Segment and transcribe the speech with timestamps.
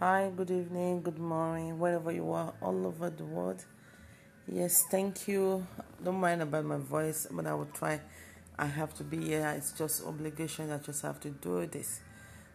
[0.00, 3.64] Hi, good evening, good morning, wherever you are, all over the world.
[4.48, 5.64] Yes, thank you.
[6.02, 8.00] Don't mind about my voice, but I will try.
[8.58, 9.54] I have to be here.
[9.56, 10.72] It's just obligation.
[10.72, 12.00] I just have to do this.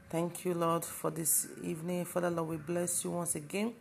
[0.10, 2.04] Thank you, Lord, for this evening.
[2.04, 3.74] Father, Lord, we bless you once again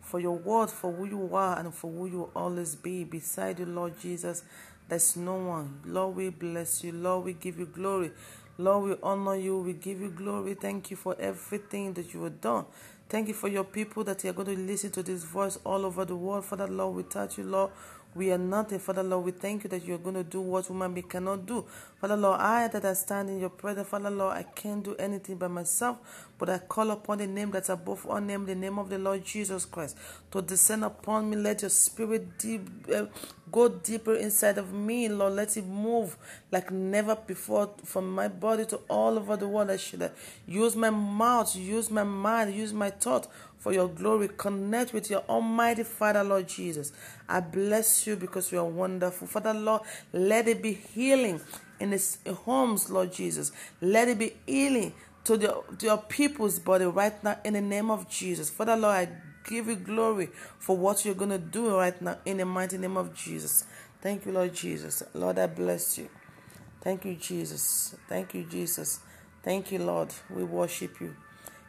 [0.00, 3.04] for your word, for who you are, and for who you always be.
[3.04, 4.42] Beside you, Lord Jesus,
[4.88, 5.80] there's no one.
[5.84, 6.92] Lord, we bless you.
[6.92, 8.10] Lord, we give you glory.
[8.58, 9.58] Lord, we honor you.
[9.58, 10.54] We give you glory.
[10.54, 12.64] Thank you for everything that you have done.
[13.12, 15.84] Thank you for your people that you are going to listen to this voice all
[15.84, 16.46] over the world.
[16.46, 17.70] Father, Lord, we touch you, Lord.
[18.14, 18.78] We are not nothing.
[18.78, 21.64] Father, Lord, we thank you that you're going to do what woman we cannot do.
[22.00, 25.36] Father, Lord, I that I stand in your presence, Father, Lord, I can't do anything
[25.36, 25.98] by myself,
[26.38, 29.24] but I call upon the name that's above all name, the name of the Lord
[29.24, 29.96] Jesus Christ,
[30.30, 31.36] to descend upon me.
[31.36, 33.06] Let your spirit deep, uh,
[33.50, 35.34] go deeper inside of me, Lord.
[35.34, 36.16] Let it move
[36.50, 39.70] like never before from my body to all over the world.
[39.70, 40.10] I should
[40.46, 43.28] use my mouth, use my mind, use my thought
[43.62, 44.28] for your glory.
[44.36, 46.92] Connect with your Almighty Father, Lord Jesus.
[47.28, 49.28] I bless you because you are wonderful.
[49.28, 51.40] Father, Lord, let it be healing
[51.78, 53.52] in the homes, Lord Jesus.
[53.80, 54.92] Let it be healing
[55.24, 58.50] to, the, to your people's body right now in the name of Jesus.
[58.50, 59.08] Father, Lord, I
[59.48, 62.96] give you glory for what you're going to do right now in the mighty name
[62.96, 63.64] of Jesus.
[64.00, 65.04] Thank you, Lord Jesus.
[65.14, 66.08] Lord, I bless you.
[66.80, 67.94] Thank you, Jesus.
[68.08, 68.98] Thank you, Jesus.
[69.44, 70.12] Thank you, Lord.
[70.30, 71.14] We worship you.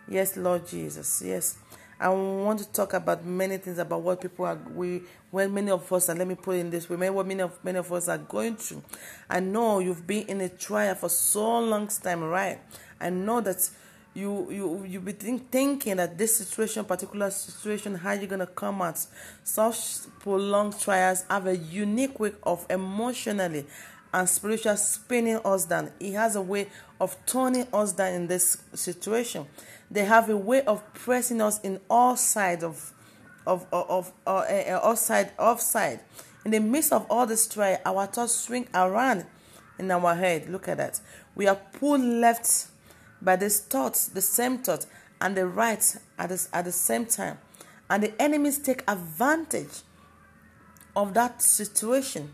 [0.08, 1.22] Yes, Lord Jesus.
[1.24, 1.58] Yes.
[2.04, 5.90] I want to talk about many things about what people are we when many of
[5.94, 8.10] us and let me put it in this way, what many of many of us
[8.10, 8.84] are going through.
[9.30, 12.60] I know you've been in a trial for so long time, right?
[13.00, 13.70] I know that
[14.14, 18.82] you you you be think, thinking that this situation, particular situation, how you're gonna come
[18.82, 19.00] out.
[19.46, 23.66] Such prolonged trials have a unique way of emotionally
[24.14, 25.92] and spiritual spinning us down.
[26.00, 26.68] He has a way
[27.00, 29.48] of turning us down in this situation.
[29.94, 32.92] They have a way of pressing us in all sides of
[33.46, 36.00] of of, of uh, uh, all side offside.
[36.44, 39.26] In the midst of all this trial, our thoughts swing around
[39.78, 40.50] in our head.
[40.50, 41.00] Look at that.
[41.36, 42.68] We are pulled left
[43.22, 44.88] by these thoughts, the same thought,
[45.22, 47.38] and the right at the, at the same time.
[47.88, 49.84] And the enemies take advantage
[50.96, 52.34] of that situation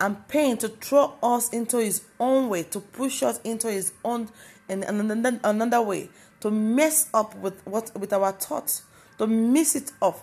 [0.00, 4.28] and pain to throw us into his own way, to push us into his own
[4.68, 6.08] and, another, another way,
[6.40, 8.82] to mess up with what with our thoughts,
[9.18, 10.20] to mix it up.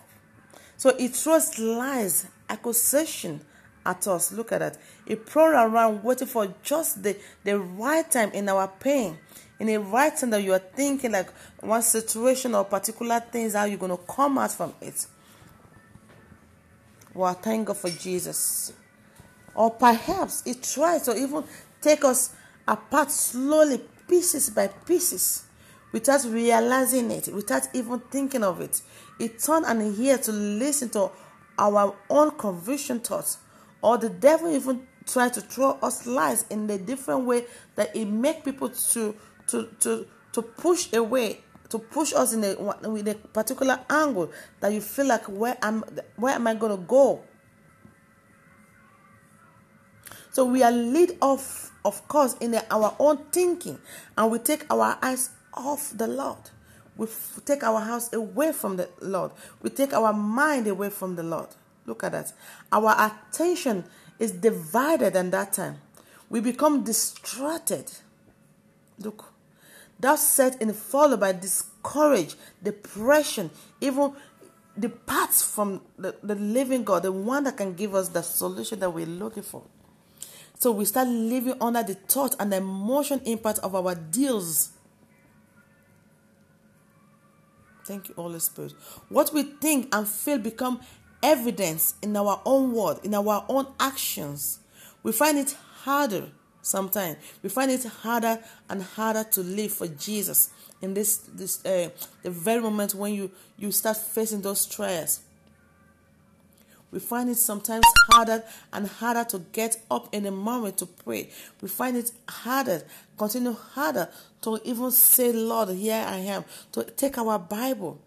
[0.77, 3.41] So it throws lies, accusation
[3.85, 4.31] at us.
[4.31, 4.77] Look at that.
[5.05, 9.17] It prowl around waiting for just the, the right time in our pain.
[9.59, 13.65] In the right time that you are thinking like one situation or particular things, how
[13.65, 15.05] you're gonna come out from it.
[17.13, 18.73] Well, thank God for Jesus.
[19.55, 21.43] Or perhaps it tries to even
[21.81, 22.33] take us
[22.67, 25.43] apart slowly, pieces by pieces,
[25.91, 28.81] without realizing it, without even thinking of it.
[29.19, 31.11] It turned an ear to listen to
[31.57, 33.37] our own conviction thoughts,
[33.81, 37.45] or the devil even try to throw us lies in a different way
[37.75, 39.15] that it make people to
[39.47, 42.55] to to to push away to push us in a
[42.89, 45.83] with a particular angle that you feel like where am
[46.17, 47.21] where am I going to go
[50.31, 53.79] so we are lead off, of course, in our own thinking,
[54.17, 56.37] and we take our eyes off the Lord.
[56.95, 57.07] We
[57.45, 59.31] take our house away from the Lord.
[59.61, 61.49] We take our mind away from the Lord.
[61.85, 62.33] Look at that.
[62.71, 63.85] Our attention
[64.19, 65.77] is divided in that time.
[66.29, 67.91] We become distracted.
[68.99, 69.33] Look.
[69.99, 74.13] That's set in followed by discourage, depression, even
[74.79, 78.89] departs from the, the living God, the one that can give us the solution that
[78.89, 79.63] we're looking for.
[80.61, 84.69] So we start living under the thought and emotion impact of our deals.
[87.83, 88.73] Thank you, Holy Spirit.
[89.09, 90.81] What we think and feel become
[91.23, 94.59] evidence in our own word, in our own actions.
[95.01, 96.29] We find it harder
[96.61, 97.17] sometimes.
[97.41, 98.37] We find it harder
[98.69, 101.89] and harder to live for Jesus in this this uh,
[102.21, 105.21] the very moment when you you start facing those trials
[106.91, 108.43] we find it sometimes harder
[108.73, 111.29] and harder to get up in the moment to pray.
[111.61, 112.83] We find it harder,
[113.17, 114.09] continue harder
[114.41, 116.43] to even say, Lord, here I am,
[116.73, 117.99] to take our Bible.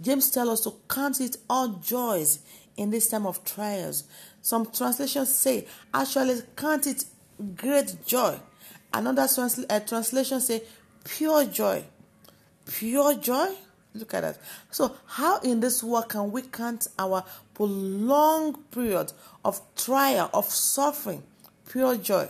[0.00, 2.40] James tells us to count it all joys
[2.76, 4.04] in this time of trials.
[4.42, 7.04] Some translations say, actually count it
[7.54, 8.38] great joy.
[8.92, 9.28] Another
[9.68, 10.62] uh, translation say,
[11.04, 11.84] pure joy.
[12.66, 13.54] Pure joy?
[13.94, 14.38] Look at that.
[14.70, 19.12] So, how in this world can we count our prolonged period
[19.44, 21.22] of trial, of suffering,
[21.66, 22.28] pure joy?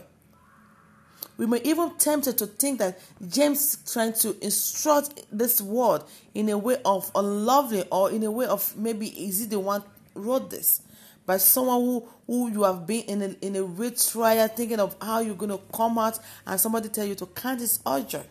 [1.41, 6.03] we may even tempted to think that James trying to instruct this word
[6.35, 9.83] in a way of unlovely or in a way of maybe is he the one
[10.15, 10.83] wrote this
[11.25, 14.95] by someone who, who you have been in a, in a real trial thinking of
[15.01, 18.23] how you're going to come out and somebody tell you to count his joy.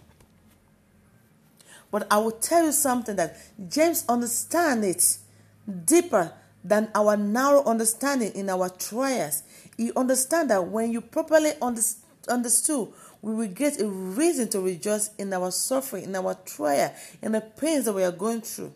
[1.92, 3.38] But I will tell you something that
[3.68, 6.34] James understands it deeper
[6.64, 9.44] than our narrow understanding in our trials.
[9.78, 12.90] He understand that when you properly understood,
[13.22, 17.42] we will get a reason to rejoice in our suffering, in our trial, in the
[17.42, 18.74] pains that we are going through.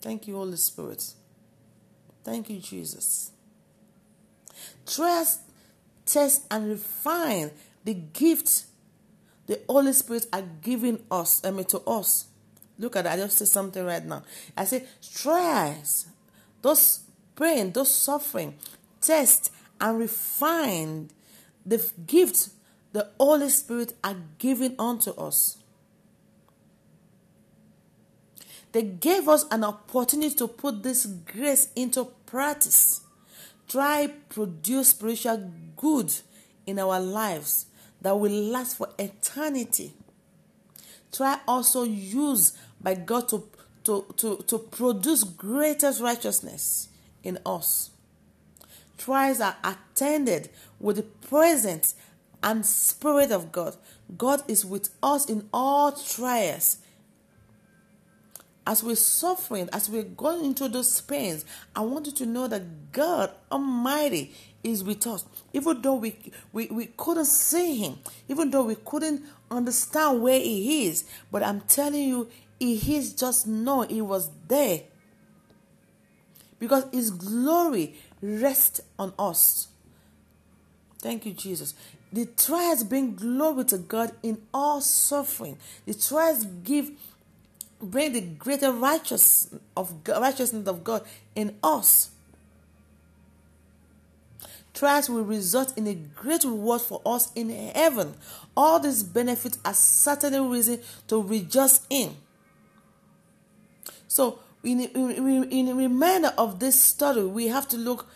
[0.00, 1.14] Thank you, Holy Spirit.
[2.24, 3.30] Thank you, Jesus.
[4.86, 5.40] Trust,
[6.06, 7.50] test, and refine
[7.84, 8.64] the gift
[9.52, 12.28] the Holy Spirit are giving us, I mean, to us.
[12.78, 13.18] Look at that.
[13.18, 14.22] I just say something right now.
[14.56, 16.06] I say, stress,
[16.62, 17.00] those
[17.36, 18.56] pain, those suffering,
[19.02, 21.10] test and refine
[21.66, 22.48] the gift
[22.94, 25.58] the Holy Spirit are giving unto us.
[28.72, 33.02] They gave us an opportunity to put this grace into practice.
[33.68, 36.10] Try produce spiritual good
[36.66, 37.66] in our lives
[38.02, 39.94] that will last for eternity.
[41.12, 43.48] Try also use by God to,
[43.84, 46.88] to, to, to produce greatest righteousness
[47.22, 47.90] in us.
[48.98, 51.94] Trials are attended with the presence
[52.42, 53.76] and spirit of God.
[54.16, 56.78] God is with us in all trials
[58.66, 61.44] as we're suffering, as we're going into those pains,
[61.74, 64.34] I want you to know that God Almighty
[64.64, 65.24] is with us.
[65.52, 66.16] Even though we,
[66.52, 67.98] we, we couldn't see Him,
[68.28, 72.28] even though we couldn't understand where He is, but I'm telling you,
[72.58, 74.82] He is just know He was there.
[76.58, 79.68] Because His glory rests on us.
[81.00, 81.74] Thank you, Jesus.
[82.12, 85.58] The trials bring glory to God in all suffering.
[85.86, 86.92] The trials give
[87.80, 91.02] bring the greater righteous of righteousness of God
[91.34, 92.11] in us.
[94.74, 98.14] Trials will result in a great reward for us in heaven.
[98.56, 102.16] All these benefits are certainly reason to rejoice in.
[104.08, 108.06] So, in, in, in reminder of this story, we have to look,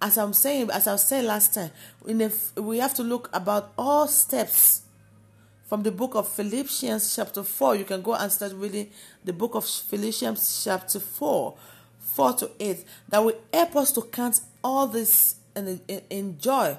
[0.00, 1.70] as I'm saying, as I said last time,
[2.06, 4.82] in a, we have to look about all steps
[5.66, 7.76] from the book of Philippians, chapter 4.
[7.76, 8.90] You can go and start reading
[9.24, 11.56] the book of Philippians, chapter 4,
[11.98, 15.80] 4 to 8, that will help us to count all this and
[16.10, 16.76] enjoy.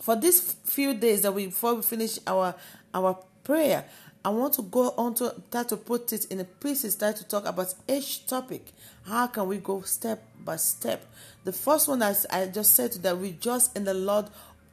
[0.00, 2.54] For these few days that we before we finish our
[2.94, 3.84] our prayer,
[4.24, 7.24] I want to go on to try to put it in a pieces, try to
[7.26, 8.66] talk about each topic.
[9.06, 11.06] How can we go step by step?
[11.44, 14.26] The first one I, I just said that we rejoice in the Lord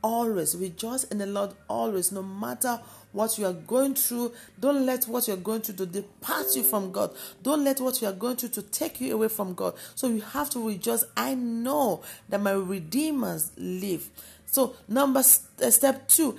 [0.04, 0.56] always.
[0.56, 2.80] Rejoice in the Lord always, no matter
[3.12, 4.34] what you are going through.
[4.60, 7.16] Don't let what you're going through to depart you from God.
[7.42, 9.76] Don't let what you are going through to take you away from God.
[9.96, 11.04] So you have to rejoice.
[11.16, 14.10] I know that my redeemers live.
[14.46, 16.38] So number uh, step two,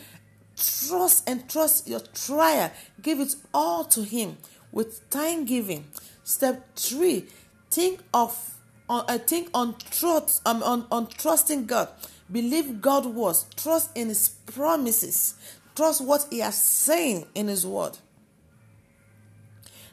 [0.56, 2.70] trust and trust your trial.
[3.02, 4.38] Give it all to Him
[4.72, 5.86] with thanksgiving.
[6.24, 7.26] Step three,
[7.70, 8.54] think of
[8.90, 11.88] uh, I think on trust um, on, on trusting God.
[12.30, 13.46] Believe God was.
[13.56, 15.34] Trust in His promises.
[15.78, 17.96] Trust what He has saying in His word.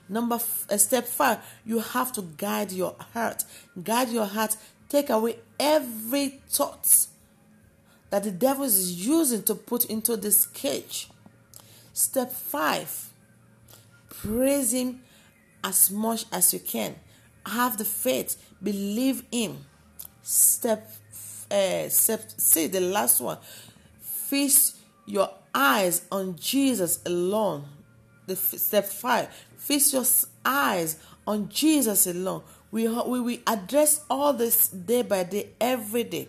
[0.10, 3.44] Number f- uh, step five, you have to guide your heart.
[3.84, 4.58] Guide your heart.
[4.90, 7.06] Take away every thought
[8.10, 11.08] that the devil is using to put into this cage.
[11.94, 13.12] Step five,
[14.10, 15.04] praise Him
[15.64, 16.96] as much as you can.
[17.46, 18.44] Have the faith.
[18.64, 19.64] Believe Him.
[20.24, 20.90] Step,
[21.52, 22.24] uh, step.
[22.38, 23.38] See the last one.
[24.02, 27.66] Feast your eyes on Jesus alone.
[28.28, 30.06] The step five, fix your
[30.44, 30.98] eyes
[31.28, 32.42] on Jesus alone.
[32.72, 36.28] We we we address all this day by day, every day.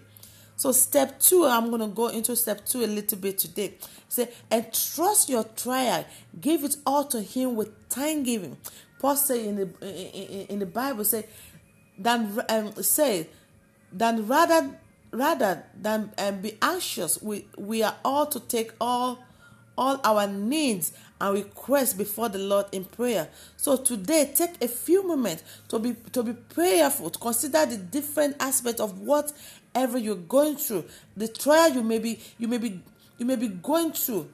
[0.57, 3.75] So step two, I'm gonna go into step two a little bit today.
[4.09, 6.05] Say and trust your trial.
[6.41, 8.57] Give it all to Him with thanksgiving.
[8.99, 11.27] Paul say in the in, in the Bible say,
[11.99, 13.29] than um, say,
[13.93, 14.79] than rather
[15.13, 19.25] rather than um, be anxious, we, we are all to take all
[19.79, 23.29] all our needs and requests before the Lord in prayer.
[23.57, 28.37] So today, take a few moments to be to be prayerful, to consider the different
[28.41, 30.85] aspects of whatever you're going through,
[31.17, 32.81] the trial you may be you may be
[33.19, 34.31] you may be going through.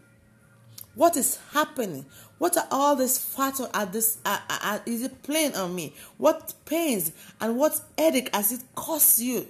[0.95, 2.05] What is happening?
[2.37, 5.95] What are all these factors at this uh, uh, is it playing on me?
[6.19, 9.47] What pains and what headache has it caused you?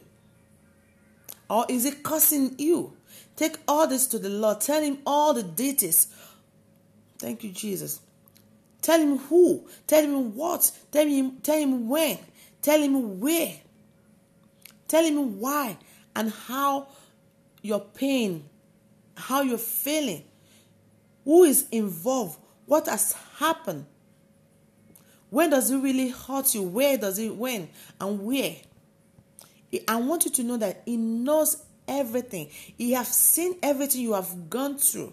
[1.53, 2.97] Or is it causing you?
[3.37, 4.63] Take all this to the Lord.
[4.63, 6.07] Tell him all the details.
[7.19, 8.01] Thank you, Jesus.
[8.81, 9.69] Tell him who.
[9.87, 10.71] Tell him what.
[10.91, 12.19] Tell him, tell him when.
[12.63, 13.53] Tell him where.
[14.89, 15.77] Tell him why
[16.17, 16.89] and how
[17.61, 18.49] your pain,
[19.15, 20.25] how you're feeling,
[21.27, 23.85] who is involved, what has happened.
[25.29, 26.63] When does it really hurt you?
[26.63, 27.69] Where does it when
[28.01, 28.57] and where?
[29.89, 32.49] I want you to know that He knows everything.
[32.77, 35.13] He has seen everything you have gone through.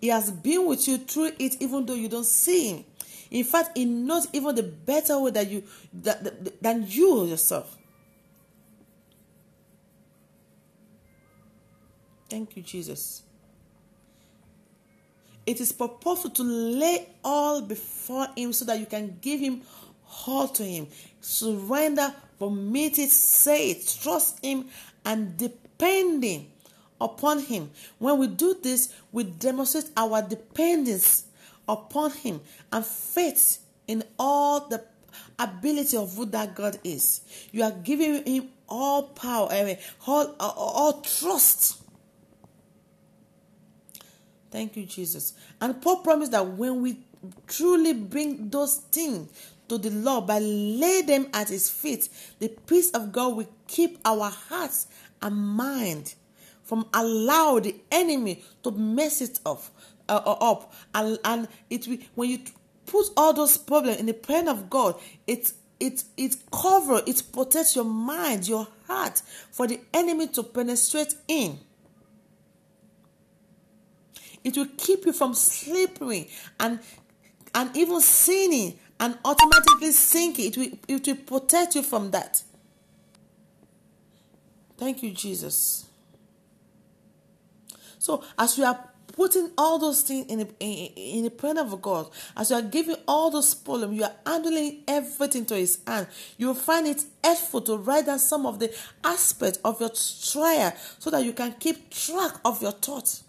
[0.00, 2.84] He has been with you through it, even though you don't see Him.
[3.30, 5.62] In fact, He knows even the better way that you
[5.92, 7.76] that, that, than you yourself.
[12.28, 13.22] Thank you, Jesus.
[15.46, 19.62] It is purposeful to lay all before Him so that you can give Him
[20.26, 20.86] all to Him.
[21.20, 24.66] Surrender, permit it, say it, trust Him,
[25.04, 26.50] and depending
[27.00, 27.70] upon Him.
[27.98, 31.26] When we do this, we demonstrate our dependence
[31.68, 32.40] upon Him
[32.72, 34.82] and faith in all the
[35.38, 37.20] ability of who that God is.
[37.52, 41.80] You are giving Him all power, I mean, all, all, all trust
[44.50, 45.34] Thank you, Jesus.
[45.60, 46.98] And Paul promised that when we
[47.46, 49.28] truly bring those things
[49.70, 52.08] to the Lord by lay them at his feet,
[52.40, 54.88] the peace of God will keep our hearts
[55.22, 56.14] and mind
[56.64, 59.62] from allow the enemy to mess it up,
[60.08, 60.72] uh, up.
[60.92, 62.40] And, and it will, when you
[62.84, 64.96] put all those problems in the plan of God,
[65.26, 69.22] it it it cover, it protects your mind, your heart
[69.52, 71.58] for the enemy to penetrate in.
[74.42, 76.26] It will keep you from sleeping
[76.58, 76.80] and
[77.54, 82.42] and even sinning and automatically sink It will, it will protect you from that.
[84.76, 85.86] Thank you, Jesus.
[87.98, 88.78] So as we are
[89.12, 90.86] putting all those things in the, in,
[91.18, 94.82] in the prayer of God, as you are giving all those problems, you are handling
[94.86, 96.06] everything to His hand.
[96.38, 100.72] You will find it helpful to write down some of the aspects of your trial
[100.98, 103.24] so that you can keep track of your thoughts.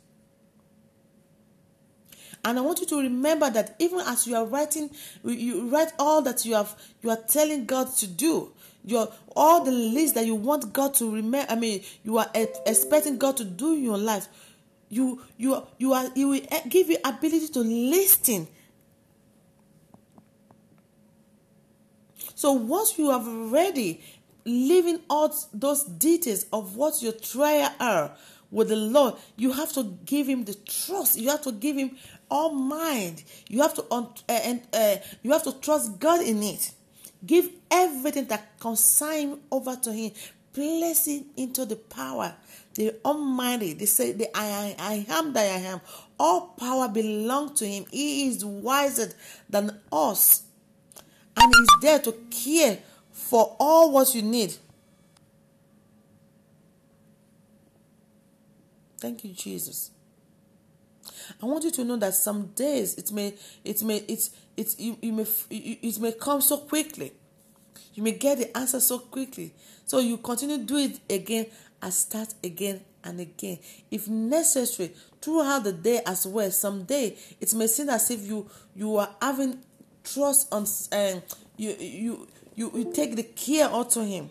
[2.43, 4.89] And I want you to remember that even as you are writing,
[5.23, 8.51] you write all that you have you are telling God to do.
[8.83, 11.51] Your all the list that you want God to remember.
[11.51, 14.27] I mean, you are expecting God to do in your life.
[14.89, 18.47] You you you are you will give you ability to listen.
[22.33, 24.01] So once you have already
[24.45, 28.15] living out those details of what your trial are
[28.49, 31.19] with the Lord, you have to give Him the trust.
[31.19, 31.97] You have to give Him
[32.31, 33.23] all mind.
[33.49, 36.71] You have to uh, and uh, you have to trust God in it.
[37.23, 40.11] Give everything that consign over to Him.
[40.53, 42.33] Place it into the power.
[42.73, 43.73] The Almighty.
[43.73, 45.81] They say the I, I am that I am.
[46.19, 47.85] All power belongs to Him.
[47.91, 49.11] He is wiser
[49.49, 50.43] than us,
[51.37, 52.79] and He's there to care
[53.11, 54.55] for all what you need.
[58.99, 59.91] Thank you, Jesus.
[61.41, 64.97] I want you to know that some days it may it may it's it, you,
[65.01, 67.13] you may it may come so quickly.
[67.93, 69.53] You may get the answer so quickly.
[69.85, 71.47] So you continue do it again
[71.81, 73.59] and start again and again.
[73.89, 76.49] If necessary, throughout the day as well.
[76.51, 79.59] Someday it may seem as if you you are having
[80.03, 81.21] trust on um,
[81.57, 84.29] you you you you take the care onto him.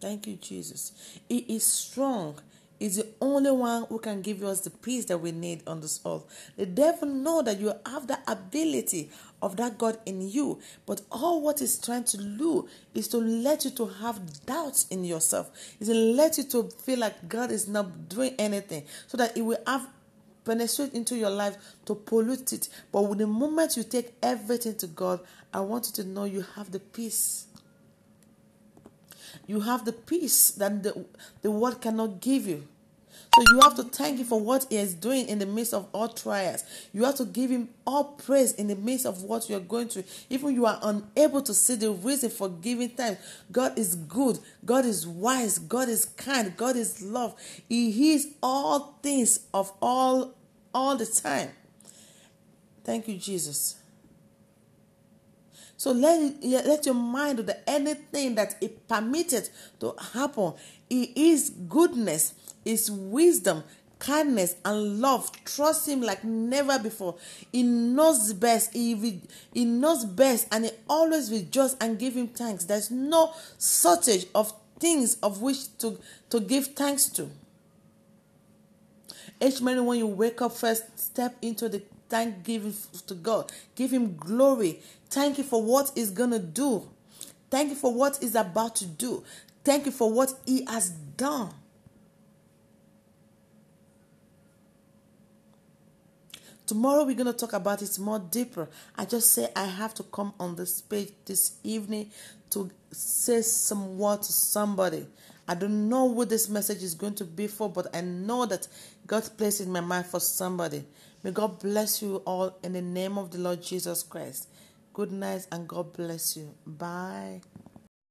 [0.00, 0.92] Thank you, Jesus.
[1.28, 2.40] He is strong
[2.80, 6.00] He's the only one who can give us the peace that we need on this
[6.06, 6.24] earth.
[6.56, 9.10] The devil know that you have the ability
[9.42, 13.66] of that God in you, but all what is trying to do is to let
[13.66, 15.50] you to have doubts in yourself.
[15.78, 19.42] Is to let you to feel like God is not doing anything, so that it
[19.42, 19.86] will have
[20.46, 22.70] penetrate into your life to pollute it.
[22.90, 25.20] But with the moment you take everything to God,
[25.52, 27.46] I want you to know you have the peace
[29.46, 31.04] you have the peace that the,
[31.42, 32.66] the world cannot give you.
[33.34, 35.86] So you have to thank Him for what He is doing in the midst of
[35.92, 36.64] all trials.
[36.92, 39.88] You have to give Him all praise in the midst of what you are going
[39.88, 40.04] through.
[40.28, 43.22] Even you are unable to see the reason for giving thanks.
[43.52, 44.40] God is good.
[44.64, 45.58] God is wise.
[45.58, 46.56] God is kind.
[46.56, 47.34] God is love.
[47.68, 50.34] He hears all things of all
[50.74, 51.50] all the time.
[52.84, 53.79] Thank you, Jesus.
[55.80, 59.48] So let, let your mind do anything that is permitted
[59.80, 60.52] to happen.
[60.90, 62.34] It is goodness,
[62.66, 63.64] is wisdom,
[63.98, 65.30] kindness, and love.
[65.46, 67.14] Trust Him like never before.
[67.50, 68.74] He knows best.
[68.74, 69.22] He,
[69.54, 72.64] he knows best, and He always rejoice and give Him thanks.
[72.64, 77.30] There's no shortage of things of which to, to give thanks to.
[79.40, 82.74] Each morning when you wake up first, step into the thanksgiving
[83.06, 83.50] to God.
[83.74, 84.80] Give him glory.
[85.08, 86.88] Thank you for what he's gonna do.
[87.50, 89.24] Thank you for what he's about to do.
[89.64, 91.50] Thank you for what he has done.
[96.70, 98.68] Tomorrow we're going to talk about it more deeper.
[98.96, 102.12] I just say I have to come on this page this evening
[102.50, 105.04] to say some word to somebody.
[105.48, 108.68] I don't know what this message is going to be for, but I know that
[109.04, 110.84] God placed in my mind for somebody.
[111.22, 114.48] May God bless you all in the name of the Lord Jesus Christ.
[114.94, 116.54] Good night and God bless you.
[116.66, 117.42] Bye.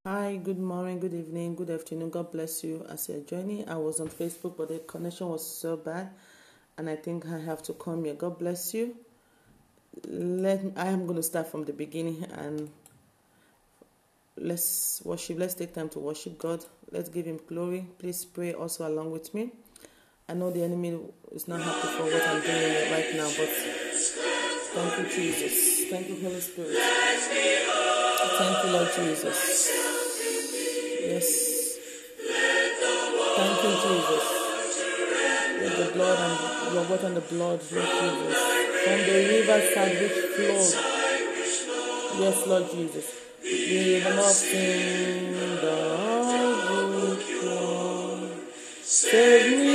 [0.05, 2.11] Hi, good morning, good evening, good afternoon.
[2.11, 3.67] God bless you as you're joining.
[3.67, 6.11] I was on Facebook, but the connection was so bad
[6.77, 8.13] and I think I have to come here.
[8.13, 8.95] God bless you.
[10.07, 12.69] Let I am going to start from the beginning and
[14.37, 15.39] let's worship.
[15.39, 16.63] Let's take time to worship God.
[16.91, 17.87] Let's give Him glory.
[17.97, 19.51] Please pray also along with me.
[20.29, 20.97] I know the enemy
[21.31, 25.89] is not happy for what I'm doing right now, but thank you, Jesus.
[25.89, 26.77] Thank you, Holy Spirit.
[28.37, 29.69] Thank you, Lord Jesus.
[31.01, 31.27] Yes.
[33.35, 34.39] Thank you, Jesus
[35.61, 38.37] with the blood and your water and the blood, Lord Jesus.
[38.83, 40.73] From the riverside which flowed.
[42.21, 43.07] Yes, Lord Jesus.
[43.43, 45.79] We With nothing the
[48.81, 49.68] Save me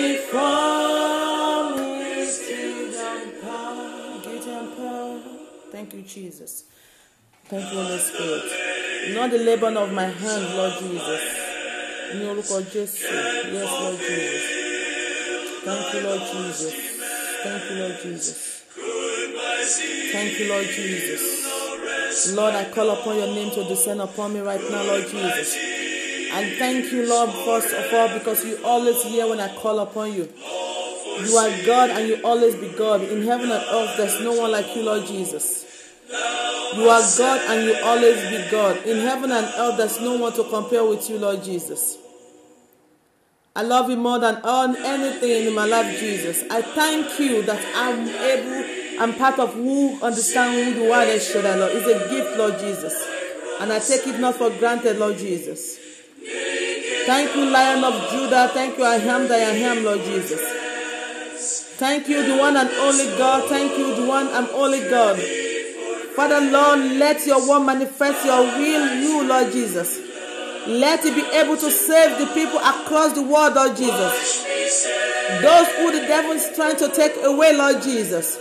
[5.84, 6.64] Thank you, Jesus.
[7.44, 9.14] Thank you, Holy Spirit.
[9.14, 11.22] Not the labor of my hands, Lord Jesus.
[12.14, 13.04] Ní orúkọ Jésù.
[13.52, 14.44] Yes, Lord Jesus.
[15.66, 16.74] Thank you, Lord Jesus.
[17.44, 18.62] Thank you, Lord Jesus.
[20.12, 22.32] Thank you, Lord Jesus.
[22.34, 25.54] Lord, I call upon your name to descend upon me right now, Lord Jesus.
[26.32, 30.14] And thank you, Lord, first of all, because you always hear when I call upon
[30.14, 30.32] you.
[31.20, 33.02] You are God and you always be God.
[33.02, 35.64] In heaven and earth, there's no one like you, Lord Jesus.
[36.10, 38.84] You are God and you always be God.
[38.84, 41.98] In heaven and earth, there's no one to compare with you, Lord Jesus.
[43.56, 46.42] I love you more than all anything in my life, Jesus.
[46.50, 51.56] I thank you that I'm able, I'm part of who understand who you are, Shaddai,
[51.56, 51.72] Lord.
[51.74, 52.94] It's a gift, Lord Jesus.
[53.60, 55.78] And I take it not for granted, Lord Jesus.
[57.06, 58.50] Thank you, Lion of Judah.
[58.52, 60.40] Thank you, I am that I am, Lord Jesus.
[61.76, 63.48] Thank you, the one and only God.
[63.48, 65.20] Thank you, the one and only God.
[66.16, 69.98] Father, Lord, let your word manifest your will, you, Lord Jesus.
[70.66, 74.44] Let it be able to save the people across the world, Lord Jesus.
[75.42, 78.36] Those who the devil is trying to take away, Lord Jesus.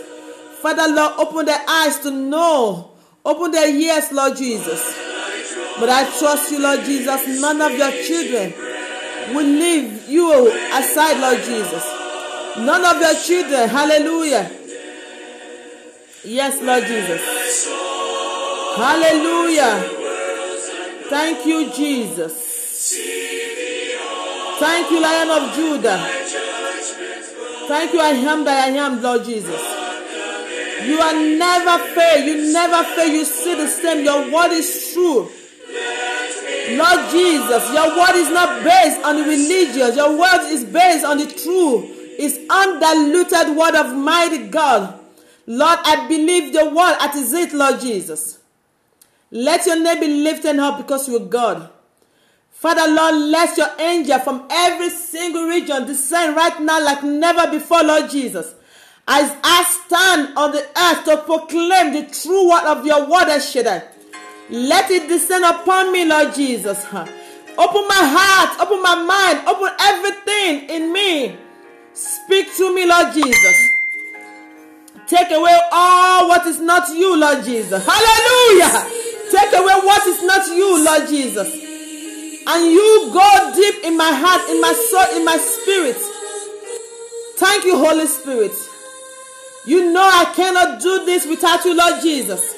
[0.62, 2.92] Father, Lord, open their eyes to know.
[3.24, 4.80] Open their ears, Lord Jesus.
[5.80, 7.40] But I trust you, Lord Jesus.
[7.40, 8.54] None of your children
[9.34, 11.84] will leave you aside, Lord Jesus.
[12.58, 14.50] None of your children, hallelujah.
[16.24, 17.20] Yes, Lord Jesus.
[18.76, 19.74] Hallelujah.
[21.10, 22.96] Thank you, Jesus.
[24.58, 25.98] Thank you, Lion of Judah.
[27.68, 29.60] Thank you, I am that I am, Lord Jesus.
[30.86, 32.24] You are never fail.
[32.24, 33.08] You never fail.
[33.08, 34.04] You see the same.
[34.04, 35.30] Your word is true.
[36.70, 39.96] Lord Jesus, your word is not based on religious.
[39.96, 41.86] Your word is based on the true.
[42.18, 45.03] It's undiluted word of mighty God.
[45.46, 48.38] Lord, I believe the word as it, Lord Jesus.
[49.30, 51.70] Let your name be lifted up because you are God.
[52.50, 57.82] Father, Lord, let your angel from every single region descend right now like never before,
[57.82, 58.54] Lord Jesus.
[59.06, 63.82] As I stand on the earth to proclaim the true word of your word, Shaddai.
[64.48, 66.86] Let it descend upon me, Lord Jesus.
[66.86, 71.36] Open my heart, open my mind, open everything in me.
[71.92, 73.73] Speak to me, Lord Jesus.
[75.06, 77.84] Take away all what is not you, Lord Jesus.
[77.84, 78.90] Hallelujah.
[79.30, 81.48] Take away what is not you, Lord Jesus.
[82.46, 85.96] And you go deep in my heart, in my soul, in my spirit.
[87.36, 88.52] Thank you, Holy Spirit.
[89.66, 92.54] You know I cannot do this without you, Lord Jesus.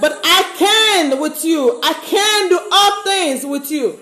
[0.00, 1.80] But I can with you.
[1.82, 3.98] I can do all things with you.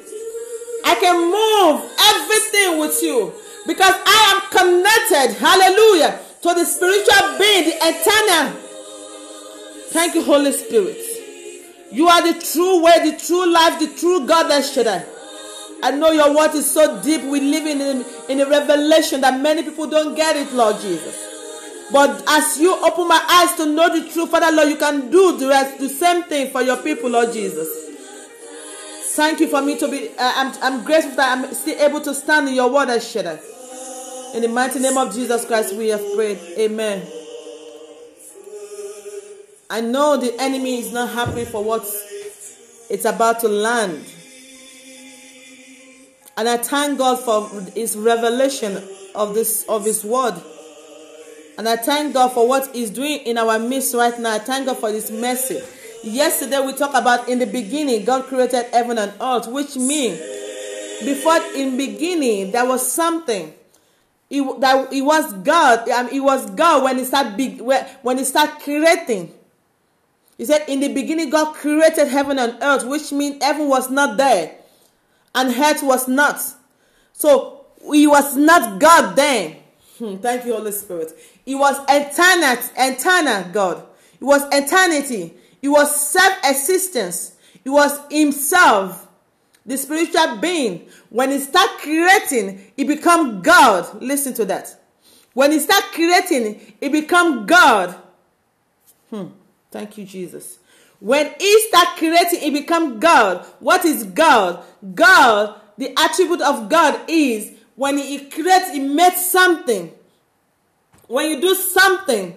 [0.85, 3.33] I can move everything with you
[3.67, 8.59] because I am connected, hallelujah, to the spiritual being, the eternal.
[9.90, 10.98] Thank you, Holy Spirit.
[11.92, 15.05] You are the true way, the true life, the true God that Shaddai.
[15.83, 17.22] I I know your word is so deep.
[17.22, 21.28] We live in, in a revelation that many people don't get it, Lord Jesus.
[21.92, 25.37] But as you open my eyes to know the truth, Father Lord, you can do
[25.37, 27.68] the rest, the same thing for your people, Lord Jesus.
[29.14, 30.09] Thank you for me to be.
[30.11, 33.38] Uh, I'm, I'm grateful that I'm still able to stand in your word, Shaddai.
[34.35, 36.38] In the mighty name of Jesus Christ, we have prayed.
[36.59, 37.07] Amen.
[39.68, 41.83] I know the enemy is not happy for what
[42.88, 44.07] it's about to land.
[46.37, 48.83] And I thank God for his revelation
[49.14, 50.40] of this of his word.
[51.59, 54.35] And I thank God for what he's doing in our midst right now.
[54.35, 55.61] I thank God for this mercy.
[56.03, 60.18] Yesterday we talked about in the beginning God created heaven and earth, which means
[61.05, 63.53] before in beginning there was something.
[64.35, 65.87] It, that it was God.
[65.90, 69.35] Um, it was God when he started big when he started creating.
[70.38, 74.16] He said, In the beginning, God created heaven and earth, which means heaven was not
[74.16, 74.57] there
[75.35, 76.40] and earth was not.
[77.12, 79.57] So he was not God then.
[79.99, 81.12] Hmm, thank you, Holy Spirit.
[81.45, 83.87] He was eternal, eternal God.
[84.21, 85.35] It was eternity.
[85.61, 87.37] It was self-existence.
[87.64, 89.09] It was himself,
[89.64, 90.88] the spiritual being.
[91.11, 94.03] When he start creating, he become God.
[94.03, 94.77] Listen to that.
[95.35, 97.94] When he start creating, he become God.
[99.11, 99.29] Hmm.
[99.70, 100.59] Thank you, Jesus.
[101.01, 103.44] When he start creating, he become God.
[103.61, 104.64] What is God?
[104.94, 109.92] God, the attribute of God is when he creates, he makes something.
[111.09, 112.37] When you do something,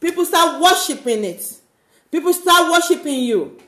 [0.00, 1.58] people start worshiping it.
[2.10, 3.58] People start worshiping you.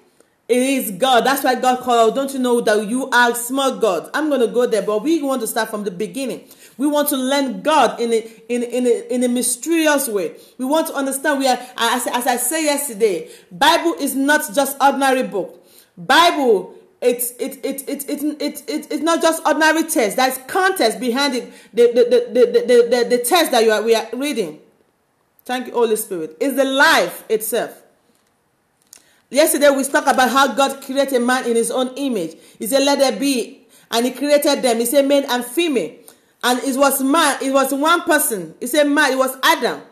[0.50, 1.24] It is God.
[1.24, 2.16] That's why God called.
[2.16, 4.10] Don't you know that you are small God?
[4.12, 6.48] I'm going to go there, but we want to start from the beginning.
[6.76, 8.16] We want to learn God in a,
[8.48, 10.34] in, in, a, in a mysterious way.
[10.58, 14.76] We want to understand we are, as, as I said yesterday, Bible is not just
[14.82, 15.64] ordinary book.
[15.96, 20.16] Bible it's it it it it it, it, it's not just ordinary text.
[20.16, 21.52] There's context behind it.
[21.72, 24.60] The the the the the, the, the text that you are we are reading.
[25.44, 26.36] Thank you, Holy Spirit.
[26.40, 27.79] It's the life itself.
[29.30, 32.36] Yesterday we talked about how God created man in his own image.
[32.58, 33.60] He said, Let there be.
[33.90, 34.78] And he created them.
[34.78, 35.96] He said, male and female.
[36.42, 38.54] And it was man, it was one person.
[38.60, 39.82] He said, man, it was Adam.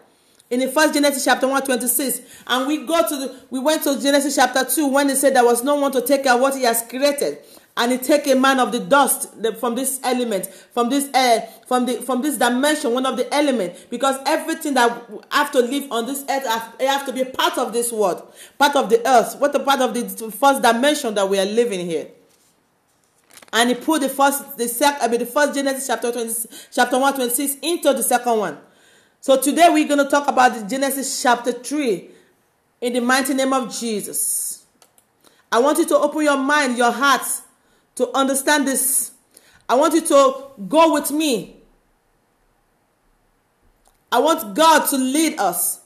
[0.51, 2.21] In the first Genesis chapter 126.
[2.47, 5.45] And we go to the, we went to Genesis chapter 2 when he said there
[5.45, 7.39] was no one to take care of what he has created
[7.79, 11.49] and he take a man of the dust the, from this element from this air
[11.67, 14.91] from the from this dimension one of the element because everything that
[15.31, 18.77] have to live on this earth have, have to be part of this world part
[18.77, 19.37] of the earth.
[19.39, 22.09] What a part of the first dimension that we are living here.
[23.53, 26.99] And he put the first the second I mean the first Genesis chapter 20 chapter
[26.99, 28.59] 126 into the second one.
[29.21, 32.11] So today we're going to talk about the Genesis chapter 3
[32.83, 34.65] in the mighty name of Jesus.
[35.51, 37.43] I want you to open your mind your hearts
[37.99, 39.11] to understand this.
[39.69, 41.57] I want you to go with me.
[44.11, 45.81] I want God to lead us.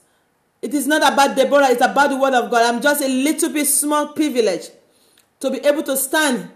[0.61, 2.73] It is not about Deborah, it's about the word of God.
[2.73, 4.69] I'm just a little bit small privilege
[5.41, 6.49] to be able to stand,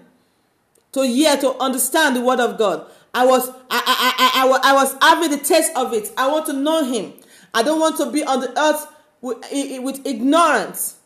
[0.93, 2.89] to hear, to understand the word of God.
[3.13, 6.12] I was I, I, I, I, I was having the taste of it.
[6.15, 7.13] I want to know him.
[7.54, 8.86] I don't want to be on the earth
[9.22, 9.39] with,
[9.82, 10.96] with ignorance.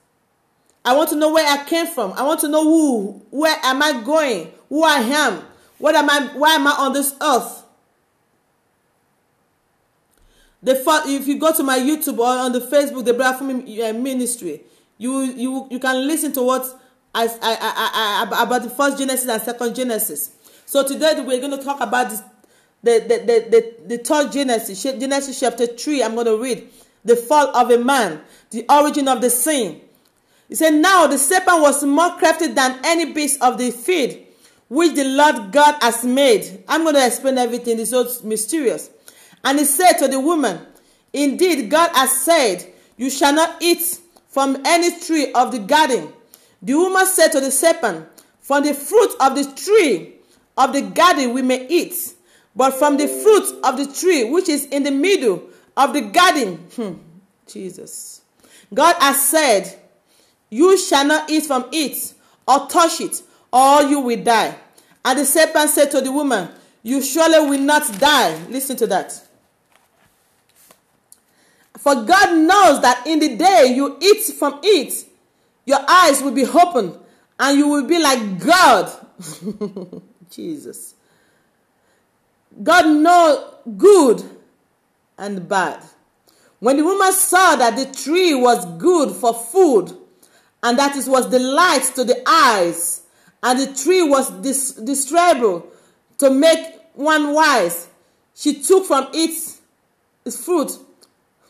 [0.83, 2.13] I want to know where I came from.
[2.13, 5.43] I want to know who, where am I going, who I am,
[5.77, 7.63] what am I, why am I on this earth?
[10.63, 13.93] The first, if you go to my YouTube or on the Facebook, the Brother uh,
[13.93, 14.61] Ministry,
[14.97, 16.63] you you you can listen to what
[17.15, 20.31] I, I, I, I, about the first Genesis and second Genesis.
[20.65, 22.21] So today we're going to talk about this,
[22.83, 26.03] the, the, the, the, the third Genesis, Genesis chapter 3.
[26.03, 26.69] I'm going to read
[27.03, 29.81] the fall of a man, the origin of the sin,
[30.51, 34.17] he said, Now the serpent was more crafty than any beast of the field
[34.67, 36.65] which the Lord God has made.
[36.67, 37.79] I'm going to explain everything.
[37.79, 38.89] It's so mysterious.
[39.45, 40.59] And he said to the woman,
[41.13, 46.11] Indeed, God has said, You shall not eat from any tree of the garden.
[46.61, 48.09] The woman said to the serpent,
[48.41, 50.15] From the fruit of the tree
[50.57, 51.95] of the garden we may eat,
[52.57, 55.43] but from the fruit of the tree which is in the middle
[55.77, 56.95] of the garden, hmm,
[57.47, 58.21] Jesus.
[58.73, 59.80] God has said,
[60.51, 62.13] you shall not eat from it,
[62.47, 64.55] or touch it, or you will die.
[65.03, 66.49] And the serpent said to the woman,
[66.83, 68.37] You surely will not die.
[68.49, 69.27] Listen to that.
[71.79, 75.05] For God knows that in the day you eat from it,
[75.65, 76.97] your eyes will be opened,
[77.39, 78.91] and you will be like God.
[80.29, 80.95] Jesus.
[82.61, 84.21] God knows good
[85.17, 85.81] and bad.
[86.59, 89.97] When the woman saw that the tree was good for food,
[90.63, 93.01] and that it was the light to the eyes,
[93.43, 95.65] and the tree was dis- desirable
[96.17, 97.87] to make one wise.
[98.35, 99.57] She took from it
[100.25, 100.71] its fruit.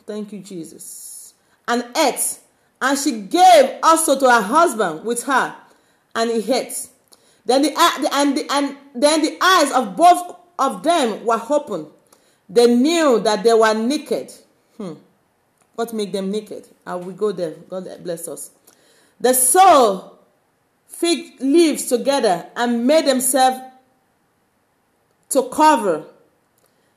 [0.06, 1.34] Thank you, Jesus.
[1.68, 2.38] And ate.
[2.80, 5.54] And she gave also to her husband with her,
[6.14, 6.88] and he ate.
[7.44, 7.72] Then the,
[8.12, 11.88] and, the, and then the eyes of both of them were opened.
[12.48, 14.32] They knew that they were naked.
[14.76, 14.94] Hmm.
[15.74, 16.68] What make them naked?
[16.86, 17.52] I will go there.
[17.68, 18.50] God bless us.
[19.22, 20.10] They sewed
[20.86, 23.60] fig leaves together and made themselves
[25.30, 26.04] to cover.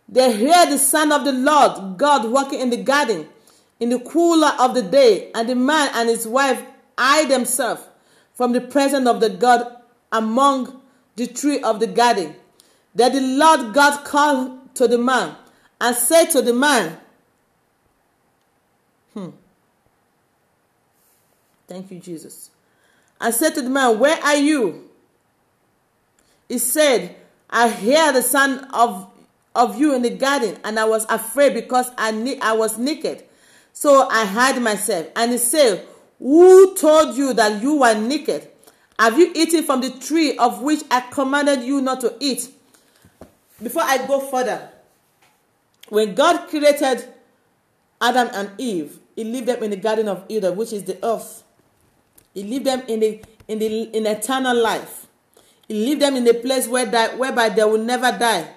[0.09, 3.29] They heard the sound of the Lord God walking in the garden
[3.79, 6.61] in the cooler of the day, and the man and his wife
[6.99, 7.81] hid themselves
[8.33, 9.77] from the presence of the God
[10.11, 10.81] among
[11.15, 12.35] the tree of the garden.
[12.93, 15.35] Then the Lord God called to the man
[15.81, 16.97] and said to the man,
[21.67, 22.49] Thank you, Jesus.
[23.19, 24.89] I said to the man, Where are you?
[26.47, 27.15] He said,
[27.49, 29.09] I hear the sound of,
[29.55, 33.23] of you in the garden, and I was afraid because I, I was naked.
[33.73, 35.07] So I hid myself.
[35.15, 35.85] And he said,
[36.19, 38.49] Who told you that you were naked?
[38.99, 42.49] Have you eaten from the tree of which I commanded you not to eat?
[43.61, 44.69] Before I go further,
[45.89, 47.05] when God created
[48.01, 51.43] Adam and Eve, He left them in the Garden of Eden, which is the earth.
[52.35, 55.07] He left them in the in the in eternal life.
[55.67, 58.47] He left them in a place where die, whereby they will never die.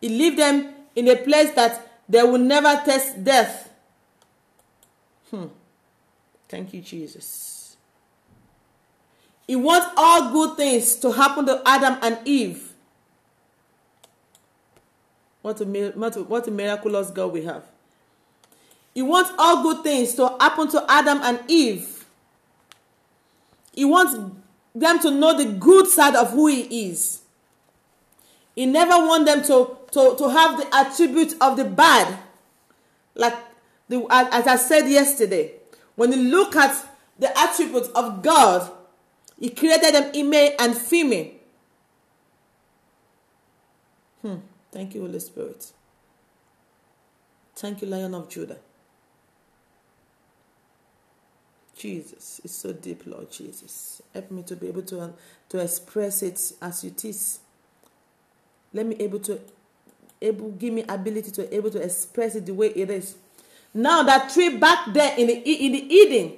[0.00, 3.72] He left them in a place that they will never taste death.
[5.30, 5.46] Hmm.
[6.48, 7.76] Thank you, Jesus.
[9.46, 12.72] He wants all good things to happen to Adam and Eve.
[15.40, 17.64] What a, what a, what a miraculous God we have.
[18.94, 22.04] He wants all good things to happen to Adam and Eve.
[23.72, 24.14] He wants
[24.74, 27.22] them to know the good side of who he is.
[28.54, 32.18] He never wants them to, to, to have the attribute of the bad.
[33.14, 33.34] Like
[33.88, 35.52] the, as I said yesterday,
[35.96, 36.76] when you look at
[37.18, 38.70] the attributes of God,
[39.38, 41.30] He created them male and female.
[44.20, 44.36] Hmm.
[44.70, 45.72] Thank you, Holy Spirit.
[47.56, 48.58] Thank you, Lion of Judah.
[51.82, 54.00] Jesus, it's so deep, Lord Jesus.
[54.14, 55.12] Help me to be able to,
[55.48, 57.40] to express it as it is.
[58.72, 59.40] Let me able to
[60.20, 63.16] able give me ability to able to express it the way it is.
[63.74, 66.34] Now that tree back there in the in the Eden,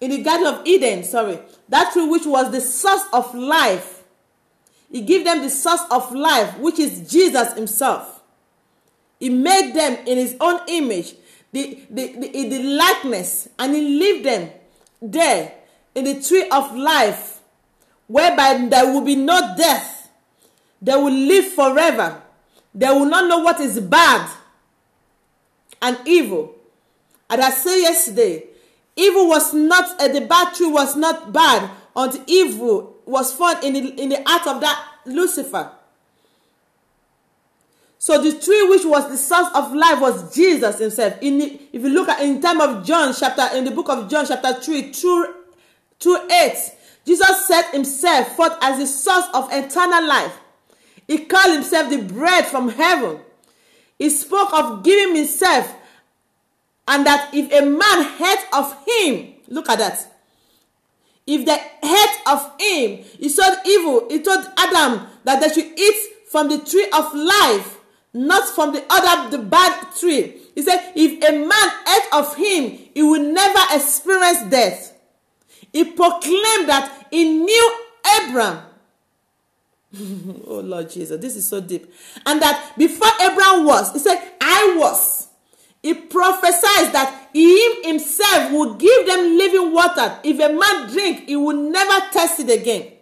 [0.00, 4.02] in the Garden of Eden, sorry, that tree which was the source of life,
[4.90, 8.20] he gave them the source of life, which is Jesus Himself.
[9.20, 11.14] He made them in His own image,
[11.52, 14.57] the the, the, the likeness, and He left them
[15.00, 15.52] there
[15.94, 17.40] in the tree of life,
[18.06, 20.10] whereby there will be no death.
[20.80, 22.22] They will live forever.
[22.74, 24.30] They will not know what is bad
[25.82, 26.54] and evil.
[27.30, 28.44] And I said yesterday,
[28.96, 33.72] evil was not, uh, the bad tree was not bad until evil was found in
[33.74, 35.72] the, in the heart of that Lucifer.
[37.98, 41.14] So the tree which was the source of life was Jesus himself.
[41.20, 44.08] In the, if you look at in time of John chapter, in the book of
[44.08, 45.34] John chapter 3, 2,
[45.98, 46.72] 2 8,
[47.04, 50.38] Jesus set himself forth as the source of eternal life.
[51.08, 53.20] He called himself the bread from heaven.
[53.98, 55.74] He spoke of giving himself
[56.86, 60.12] and that if a man hate of him, look at that.
[61.26, 65.96] If the hate of him, he saw evil, he told Adam that they should eat
[66.30, 67.77] from the tree of life,
[68.18, 70.34] not from the other, the bad tree.
[70.54, 74.98] He said, if a man hate of him, he will never experience death.
[75.72, 77.74] He proclaimed that he knew
[78.20, 78.64] Abraham.
[80.46, 81.92] oh Lord Jesus, this is so deep.
[82.26, 85.28] And that before Abraham was, he said, I was.
[85.80, 90.18] He prophesied that he himself will give them living water.
[90.24, 92.92] If a man drink, he will never test it again.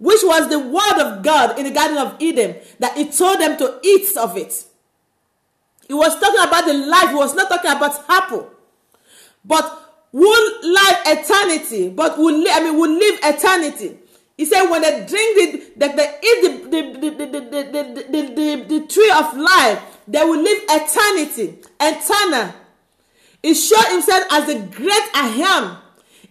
[0.00, 3.58] Which was the word of God in the Garden of Eden that he told them
[3.58, 4.64] to eat of it.
[5.86, 7.10] He was talking about the life.
[7.10, 8.50] He was not talking about apple.
[9.44, 11.90] But will live eternity.
[11.90, 13.98] But will li- I mean will live eternity.
[14.38, 18.34] He said when they drink the that they eat the the, the, the, the, the,
[18.34, 22.54] the, the, tree of life, they will live eternity, eternal.
[23.42, 25.76] He showed himself as the great I am.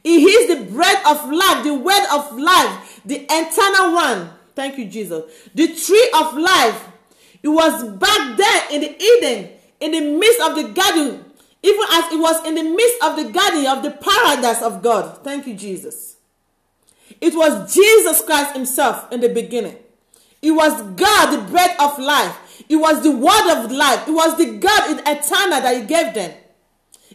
[0.04, 4.30] He is the bread of life, the word of life, the eternal one.
[4.56, 5.24] Thank you, Jesus.
[5.56, 6.88] The tree of life.
[7.42, 11.26] It was back there in the Eden, in the midst of the garden,
[11.64, 15.24] even as it was in the midst of the garden of the paradise of God.
[15.24, 16.18] Thank you, Jesus.
[17.22, 19.78] It was Jesus Christ Himself in the beginning.
[20.42, 22.64] It was God, the bread of life.
[22.70, 24.08] It was the word of life.
[24.08, 26.34] It was the God in eternal that he gave them.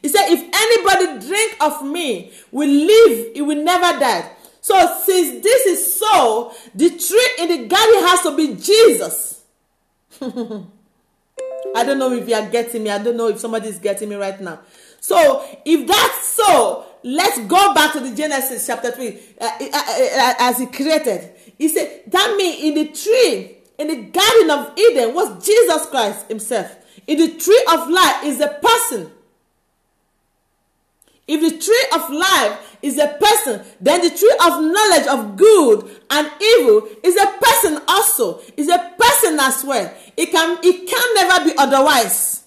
[0.02, 4.30] He said, if anybody drink of me will live, he will never die.
[4.64, 9.42] So, since this is so, the tree in the garden has to be Jesus.
[10.22, 12.88] I don't know if you are getting me.
[12.88, 14.60] I don't know if somebody is getting me right now.
[15.02, 20.34] So, if that's so, let's go back to the Genesis chapter 3 uh, uh, uh,
[20.40, 21.32] as he created.
[21.58, 26.26] He said, That means in the tree, in the Garden of Eden, was Jesus Christ
[26.28, 26.74] Himself.
[27.06, 29.12] In the tree of life is a person.
[31.26, 35.90] If the tree of life is a person, then the tree of knowledge of good
[36.10, 38.40] and evil is a person also.
[38.56, 39.92] Is a person as well.
[40.16, 42.44] It can it can never be otherwise.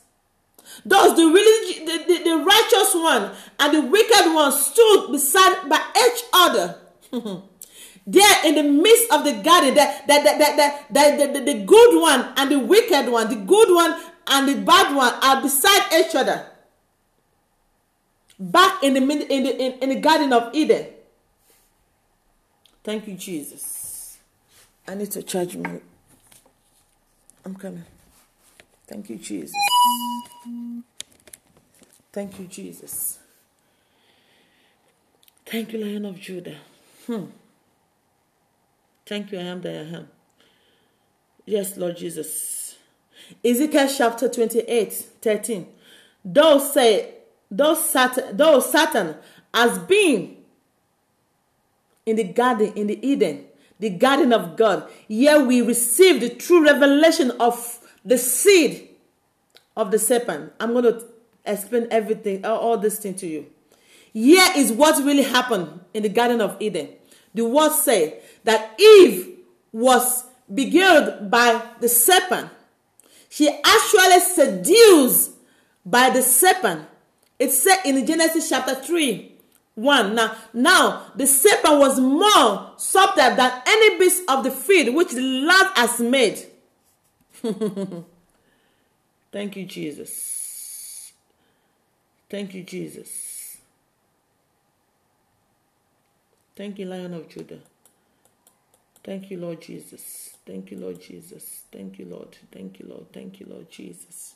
[0.86, 6.24] Thus the the, the, the righteous one and the wicked one stood beside by each
[6.32, 6.78] other.
[8.08, 12.00] there in the midst of the garden, the, the, the, the, the, the, the good
[12.00, 16.14] one and the wicked one, the good one and the bad one are beside each
[16.14, 16.46] other
[18.40, 20.88] back in the in the in, in the garden of eden.
[22.84, 24.18] Thank you jesus.
[24.88, 25.80] I need to charge my
[27.46, 27.84] i'm coming.
[28.88, 29.54] Thank you jesus.
[32.14, 33.20] Thank you jesus.
[35.46, 36.58] Thank you lion of judah.
[37.06, 37.26] Hmm.
[39.06, 40.10] thank you i am that i am.
[41.46, 42.76] Yes lord jesus.
[43.44, 45.68] Ezekiel chapter 28 13
[46.24, 47.17] those say
[47.50, 49.16] though Satan, though Satan
[49.54, 50.38] has been
[52.06, 53.46] in the garden, in the Eden,
[53.80, 58.90] the garden of God, here we receive the true revelation of the seed
[59.76, 60.54] of the serpent.
[60.60, 61.06] I'm going to
[61.46, 63.46] explain everything, all this thing to you.
[64.14, 66.90] Here is what really happened in the Garden of Eden.
[67.34, 69.38] The word say that Eve
[69.72, 72.50] was beguiled by the serpent.
[73.30, 75.32] She actually seduced
[75.86, 76.88] by the serpent
[77.40, 79.32] it said in Genesis chapter 3,
[79.76, 80.16] 1.
[80.16, 85.22] Now, now the serpent was more subtle than any beast of the field which the
[85.22, 86.46] Lord has made.
[89.32, 91.14] Thank you, Jesus.
[92.30, 93.58] Thank you, Jesus.
[96.56, 97.60] Thank you, Lion of Judah.
[99.04, 100.36] Thank you, Lord Jesus.
[100.46, 101.62] Thank you, Lord Jesus.
[101.72, 102.36] Thank you, Lord.
[102.52, 103.14] Thank you, Lord.
[103.14, 104.34] Thank you, Lord Jesus.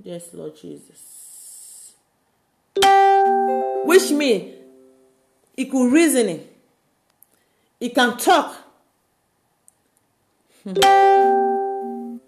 [0.00, 1.94] Yes, Lord Jesus.
[3.84, 4.54] Which means
[5.56, 6.40] he could reason
[7.78, 8.56] He can talk.
[10.64, 12.18] Hmm.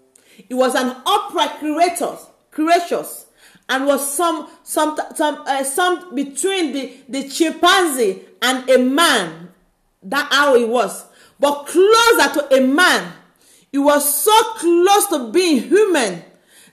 [0.47, 2.17] He was an upright creator,
[2.51, 3.25] creatures,
[3.69, 9.49] and was some some some uh, some between the the chimpanzee and a man.
[10.03, 11.05] That how he was,
[11.39, 13.13] but closer to a man.
[13.71, 16.23] He was so close to being human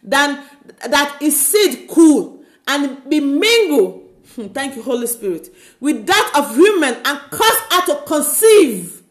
[0.03, 0.45] than
[0.89, 6.55] that his seed could and be mingled, hmm, thank you, Holy Spirit, with that of
[6.55, 9.03] human and cause her to conceive.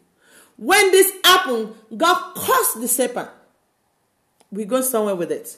[0.57, 3.29] When this happened, God caused the serpent.
[4.51, 5.57] We go somewhere with it.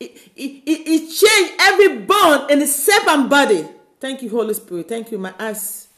[0.00, 3.66] It, it, it, it changed every bone in the serpent body.
[4.00, 4.88] Thank you, Holy Spirit.
[4.88, 5.88] Thank you, my eyes.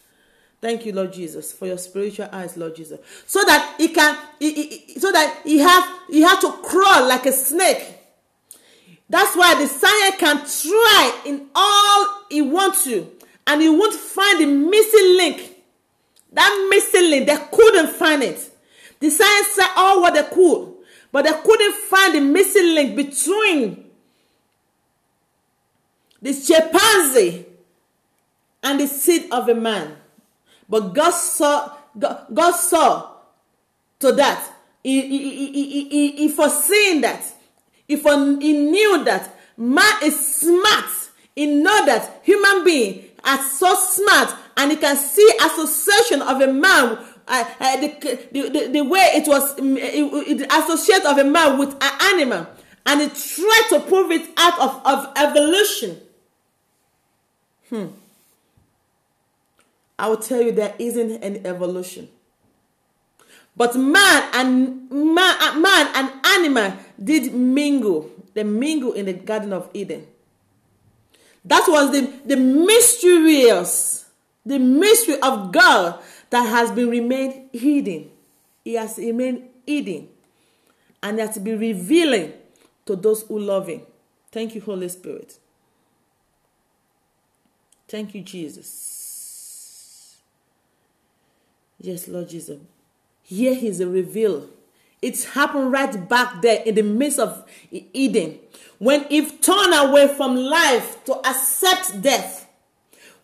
[0.60, 3.00] Thank you, Lord Jesus, for your spiritual eyes, Lord Jesus.
[3.26, 7.26] So that he can, he, he, so that he have, he had to crawl like
[7.26, 7.99] a snake
[9.10, 13.10] that's why the science can try in all he wants to,
[13.44, 15.56] and he won't find the missing link.
[16.32, 18.38] That missing link, they couldn't find it.
[19.00, 20.74] The science said all what they could,
[21.10, 23.90] but they couldn't find the missing link between
[26.22, 27.46] the chimpanzee
[28.62, 29.96] and the seed of a man.
[30.68, 33.10] But God saw, God, God saw
[33.98, 34.52] to that.
[34.84, 37.24] He, he, he, he, he, he foreseen that
[37.90, 38.04] if
[38.40, 44.70] he knew that man is smart, he know that human being are so smart and
[44.70, 46.98] he can see association of a man
[47.28, 47.88] uh, uh, the,
[48.32, 52.46] the, the, the, way it was um, associate of a man with an animal
[52.86, 55.96] and he tried to prove it out of, of evolution.
[57.68, 57.86] Hmm.
[59.98, 62.08] I will tell you there isn't any evolution.
[63.56, 66.72] But man and man, man and animal
[67.02, 68.10] did mingle.
[68.34, 70.06] They mingle in the Garden of Eden.
[71.44, 74.06] That was the, the mysterious,
[74.44, 78.10] the mystery of God that has been remained hidden.
[78.62, 80.08] He has remained hidden.
[81.02, 82.34] And has to be revealing
[82.84, 83.82] to those who love him.
[84.30, 85.38] Thank you, Holy Spirit.
[87.88, 90.18] Thank you, Jesus.
[91.80, 92.60] Yes, Lord Jesus.
[93.22, 94.48] Here he's a reveal.
[95.02, 98.38] It's happened right back there in the midst of Eden.
[98.78, 102.46] When Eve turned away from life to accept death.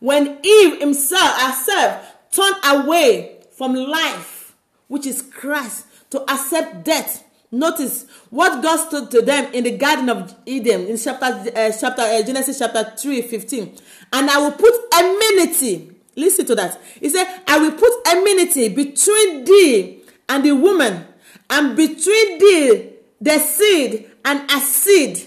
[0.00, 4.54] when Eve himself herself turned away from life,
[4.88, 7.24] which is Christ, to accept death.
[7.50, 12.02] Notice what God stood to them in the Garden of Eden in chapter, uh, chapter
[12.02, 13.76] uh, Genesis chapter 3, 15.
[14.12, 15.92] And I will put enmity.
[16.16, 16.80] Listen to that.
[17.00, 21.06] He said, I will put enmity between thee and the woman,
[21.50, 22.90] and between thee,
[23.20, 25.20] the seed, and a seed.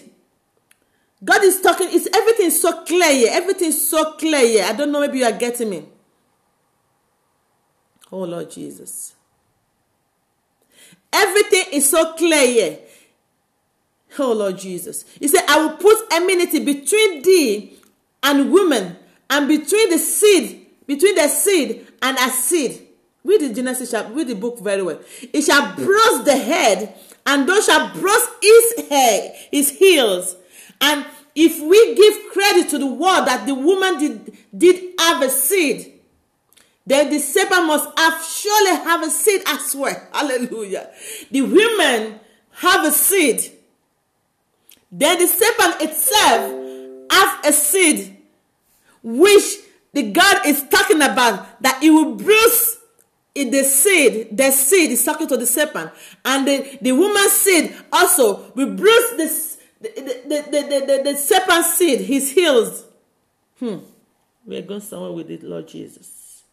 [1.24, 3.30] God is talking, it's everything so clear here.
[3.32, 4.66] Everything so clear here.
[4.66, 5.86] I don't know, maybe you are getting me.
[8.12, 9.16] Oh Lord Jesus.
[11.12, 12.80] Everything is so clear here.
[14.18, 15.06] Oh Lord Jesus.
[15.20, 17.78] He said, I will put enmity between thee
[18.24, 18.98] and women,
[19.30, 22.89] and between the seed, between the seed and a seed.
[23.24, 25.00] Read the Genesis chapter, read the book very well.
[25.22, 26.96] It shall bruise the head,
[27.26, 30.36] and thou shall bruise his head, his heels.
[30.80, 31.06] And
[31.36, 36.00] if we give credit to the word that the woman did, did have a seed,
[36.86, 40.08] then the serpent must have surely have a seed as well.
[40.14, 40.90] Hallelujah.
[41.30, 42.20] The women
[42.52, 43.52] have a seed.
[44.92, 48.18] Then the serpent itself have a seed
[49.04, 49.58] which
[49.94, 52.79] the God is talking about that it will bruise
[53.46, 55.92] the seed, the seed is talking to the serpent,
[56.26, 61.18] and the, the woman's seed also will bruise the, the, the, the, the, the, the
[61.18, 62.86] serpent's seed, his heels.
[63.60, 63.78] Hmm.
[64.46, 66.44] We're going somewhere with it, Lord Jesus.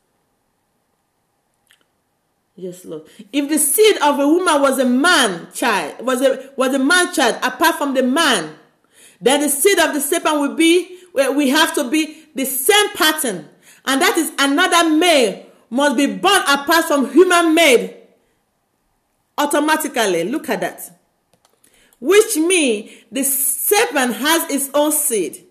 [2.56, 3.02] Yes, Lord.
[3.32, 7.12] If the seed of a woman was a man child, was a was a man
[7.12, 8.54] child, apart from the man,
[9.20, 12.90] then the seed of the serpent will be where we have to be the same
[12.94, 13.48] pattern,
[13.84, 17.96] and that is another male must be born apart from human made
[19.38, 20.24] automatically.
[20.24, 20.98] Look at that.
[22.00, 25.44] Which means the serpent has its own seed,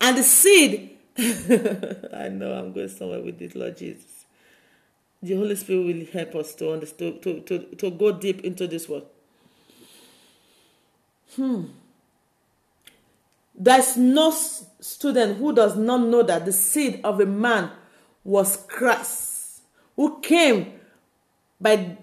[0.00, 0.96] and the seed.
[1.18, 4.16] I know I'm going somewhere with this, Lord Jesus
[5.22, 8.88] the Holy Spirit will help us to understand, to, to, to go deep into this
[8.88, 9.04] word.
[11.34, 11.64] Hmm.
[13.54, 17.70] There's no student who does not know that the seed of a man
[18.22, 19.25] was Christ,
[19.96, 20.72] who came
[21.60, 21.96] by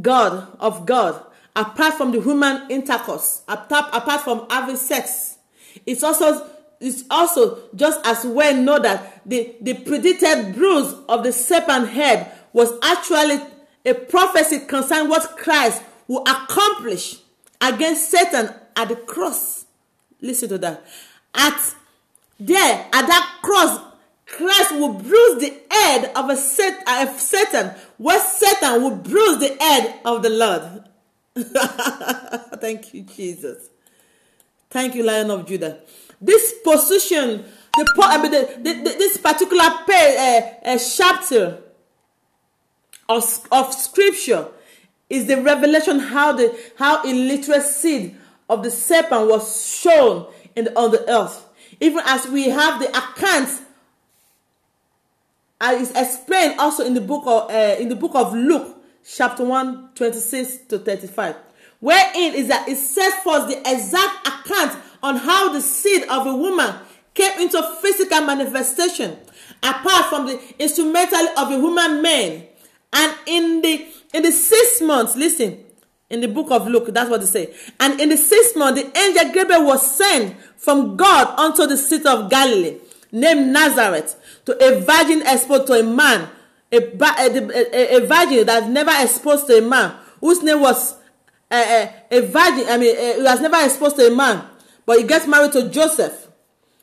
[0.00, 1.22] God of God,
[1.54, 5.38] apart from the human intercourse, apart, apart from having sex.
[5.84, 6.48] It's also
[6.80, 12.30] it's also just as well know that the, the predicted bruise of the serpent head
[12.52, 13.40] was actually
[13.84, 17.16] a prophecy concerning what Christ will accomplish
[17.60, 19.66] against Satan at the cross.
[20.20, 20.84] Listen to that.
[21.34, 21.74] At
[22.38, 23.80] there, at that cross,
[24.28, 30.22] Christ will bruise the head of a Satan, where Satan will bruise the head of
[30.22, 30.84] the Lord.
[32.60, 33.70] Thank you, Jesus.
[34.70, 35.78] Thank you, Lion of Judah.
[36.20, 41.62] This position, the, the, the, the this particular uh, uh, chapter
[43.08, 44.48] of, of scripture
[45.08, 48.14] is the revelation how the how illiterate seed
[48.48, 51.46] of the serpent was shown in the, on the earth
[51.80, 53.62] even as we have the accounts
[55.60, 59.44] and it's explained also in the book of uh, in the book of luke chapter
[59.44, 61.36] 1 26 to 35
[61.80, 66.34] wherein is that it sets forth the exact account on how the seed of a
[66.34, 66.74] woman
[67.14, 69.16] came into physical manifestation
[69.62, 72.44] apart from the instrumental of a human man
[72.92, 75.64] and in the in the six months, listen,
[76.08, 77.54] in the book of Luke, that's what they say.
[77.78, 82.06] And in the sixth month, the angel Gabriel was sent from God unto the city
[82.06, 82.78] of Galilee,
[83.12, 84.16] named Nazareth,
[84.48, 86.26] to a virgin exposed to a man,
[86.72, 90.96] a, a, a, a virgin that never exposed to a man, whose name was
[91.50, 91.56] a,
[92.10, 94.42] a, a virgin, I mean, he was never exposed to a man,
[94.86, 96.28] but he gets married to Joseph,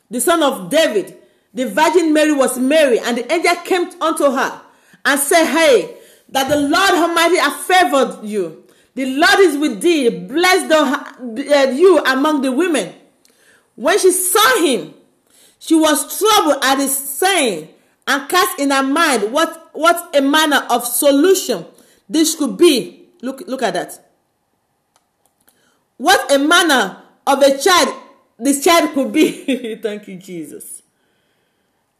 [0.08, 1.16] the son of David.
[1.54, 4.60] The virgin Mary was Mary, and the angel came unto her
[5.04, 5.96] and said, Hey,
[6.28, 8.64] that the Lord Almighty has favored you.
[8.94, 10.08] The Lord is with thee.
[10.08, 12.94] Blessed uh, you among the women.
[13.74, 14.94] When she saw him,
[15.66, 17.68] she was troubled at his saying
[18.06, 21.66] and cast in her mind what, what a manner of solution
[22.08, 23.08] this could be.
[23.20, 23.98] Look, look at that.
[25.96, 27.94] What a manner of a child
[28.38, 29.74] this child could be.
[29.82, 30.82] Thank you, Jesus.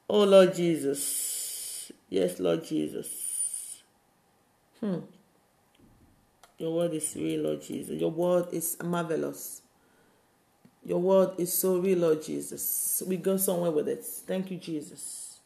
[0.08, 1.90] Oh, Lord Jesus.
[2.08, 3.82] Yes, Lord Jesus.
[4.78, 4.98] Hmm.
[6.58, 8.00] Your word is real, Lord Jesus.
[8.00, 9.62] Your word is marvelous.
[10.86, 13.02] Your word is so real, Lord Jesus.
[13.04, 14.04] We go somewhere with it.
[14.04, 15.40] Thank you, Jesus.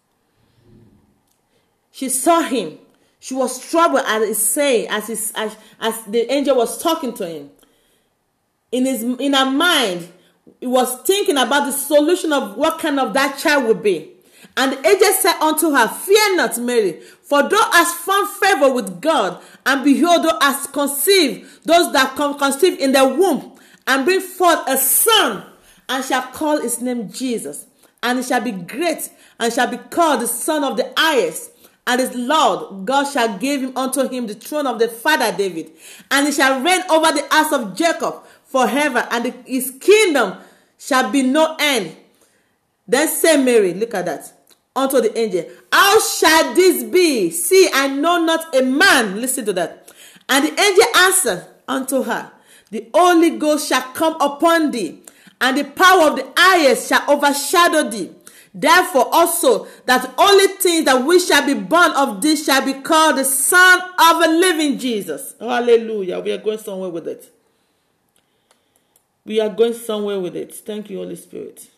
[1.91, 2.79] She saw him.
[3.21, 7.27] She was troubled at his saying, as, his, as, as the angel was talking to
[7.27, 7.51] him.
[8.71, 10.09] In, his, in her mind,
[10.61, 14.11] he was thinking about the solution of what kind of that child would be.
[14.59, 19.01] And the angel said unto her, Fear not, Mary, for thou hast found favor with
[19.01, 23.50] God, and behold, thou hast conceived those that come conceive in the womb,
[23.91, 25.45] and bring forth a son,
[25.89, 27.67] and shall call his name Jesus.
[28.01, 29.11] And he shall be great,
[29.41, 31.51] and shall be called the Son of the Highest.
[31.89, 35.73] And his Lord God shall give him unto him the throne of the father David,
[36.09, 40.39] and he shall reign over the house of Jacob forever, and his kingdom
[40.79, 41.97] shall be no end.
[42.87, 44.33] Then said Mary, look at that
[44.77, 47.31] unto the angel, How shall this be?
[47.31, 49.21] See, I know not a man.
[49.21, 49.93] Listen to that.
[50.29, 52.31] And the angel answered unto her,
[52.71, 55.01] The Holy Ghost shall come upon thee,
[55.41, 58.11] and the power of the highest shall overshadow thee.
[58.53, 63.17] Therefore also that only things that we shall be born of this shall be called
[63.17, 65.37] the Son of a living Jesus.
[65.39, 66.19] Hallelujah.
[66.19, 67.33] We are going somewhere with it.
[69.25, 70.53] We are going somewhere with it.
[70.53, 71.69] Thank you, Holy Spirit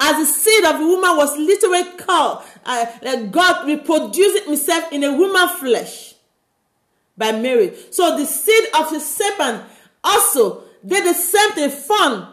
[0.00, 5.16] as the seed of a woman was literally called, uh, God reproduced himself in a
[5.16, 6.13] woman flesh
[7.16, 7.74] by Mary.
[7.90, 9.64] So the seed of the serpent
[10.02, 11.70] also did the same thing.
[11.70, 12.28] Fun.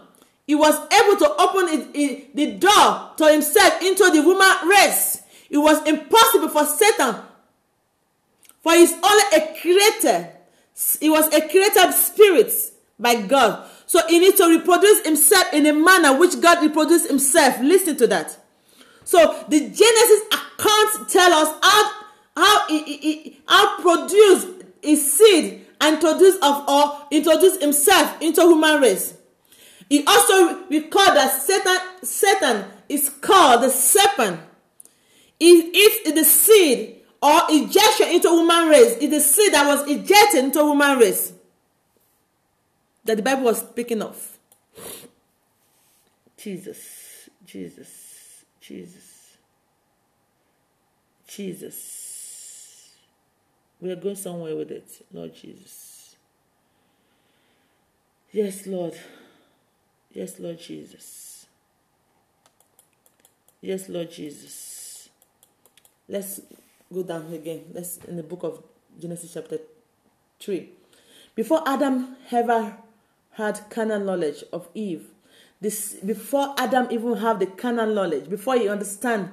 [0.48, 5.24] He was able to open it, it, the door to himself into the woman race.
[5.50, 7.16] It was impossible for Satan,
[8.62, 10.30] for he's only a creator.
[11.00, 12.54] He was a created spirit
[13.00, 13.68] by God.
[13.86, 17.60] So he needs to reproduce himself in a manner which God reproduced himself.
[17.62, 18.38] Listen to that.
[19.04, 22.02] So the Genesis account tell us how
[22.36, 29.16] how he, he, he how produce and introduce of or introduce himself into human race.
[29.90, 34.40] He also record that Satan Satan is called the serpent.
[35.40, 38.98] He is the seed or ejection into human race.
[38.98, 41.34] Is the seed that was ejected into human race
[43.04, 44.38] that the Bible was speaking of.
[46.38, 49.38] Jesus, Jesus, Jesus,
[51.28, 52.01] Jesus.
[53.82, 56.16] We are going somewhere with it, Lord Jesus.
[58.32, 58.94] Yes, Lord.
[60.14, 61.48] Yes, Lord Jesus.
[63.60, 65.10] Yes, Lord Jesus.
[66.08, 66.42] Let's
[66.94, 67.64] go down again.
[67.74, 68.64] Let's in the book of
[69.00, 69.58] Genesis chapter
[70.40, 70.70] 3.
[71.36, 72.78] Before Adam ever
[73.32, 75.08] had carnal knowledge of Eve.
[75.60, 79.30] This before Adam even have the carnal knowledge, before he understand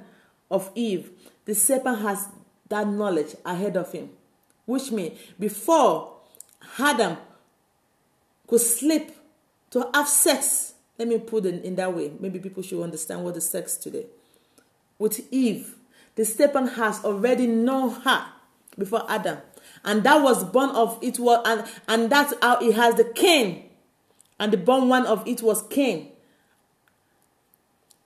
[0.51, 1.11] of Eve,
[1.45, 2.29] the serpent has
[2.69, 4.11] that knowledge ahead of him.
[4.69, 6.19] Which means before
[6.79, 7.17] Adam
[8.47, 9.13] could sleep
[9.71, 12.13] to have sex, let me put it in that way.
[12.21, 14.05] Maybe people should understand what is sex today.
[14.99, 15.75] With Eve,
[16.17, 18.27] the serpent has already known her
[18.77, 19.39] before Adam.
[19.87, 23.71] And that was born of it was and, and that's how he has the Cain
[24.39, 26.11] and the born one of it was Cain.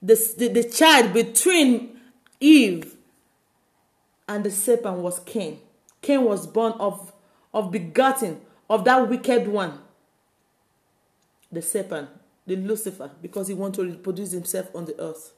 [0.01, 1.99] The, the, the child between
[2.39, 2.95] Eve
[4.29, 5.59] and the serpent was Cain.
[6.03, 7.11] Cain was born of,
[7.53, 9.79] of begotten of that wicked one,
[11.51, 12.09] the serpent,
[12.45, 15.33] the Lucifer, because he wanted to reproduce himself on the earth.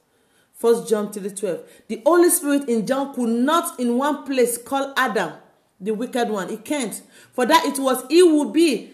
[0.52, 1.60] First John 3 12.
[1.88, 5.32] The Holy Spirit in John could not in one place call Adam
[5.80, 6.48] the wicked one.
[6.48, 7.02] He can't.
[7.32, 8.92] For that it was he would be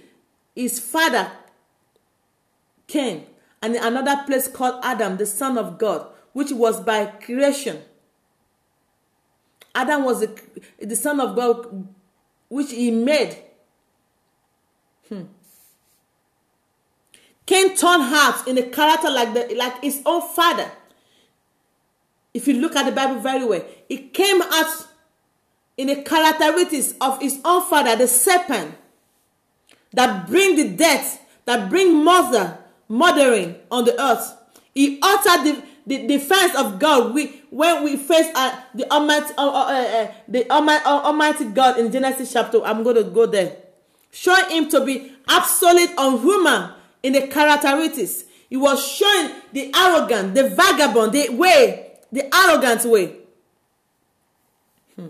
[0.55, 1.31] his father
[2.93, 3.25] Cain,
[3.63, 7.81] and in another place called Adam, the son of God, which was by creation.
[9.75, 10.41] Adam was the,
[10.81, 11.89] the son of God,
[12.49, 13.37] which he made.
[15.09, 15.23] Hmm.
[17.47, 18.03] Cain turned
[18.47, 20.71] in a character like the like his own father.
[22.35, 24.87] If you look at the Bible very well, he came out
[25.77, 28.75] in a characteristics of his own father, the serpent,
[29.93, 32.59] that bring the death, that bring mother,
[32.89, 34.35] murdering on the earth.
[34.75, 39.49] He uttered the, the defense of God we, when we face uh, the Almighty, uh,
[39.49, 42.63] uh, uh, the Almighty, uh, Almighty God in Genesis chapter.
[42.63, 43.57] I'm going to go there.
[44.11, 46.73] Showing him to be absolute unhuman
[47.03, 48.25] in the characteristics.
[48.49, 53.17] He was showing the arrogant, the vagabond, the way, the arrogant way.
[54.95, 55.09] Hmm.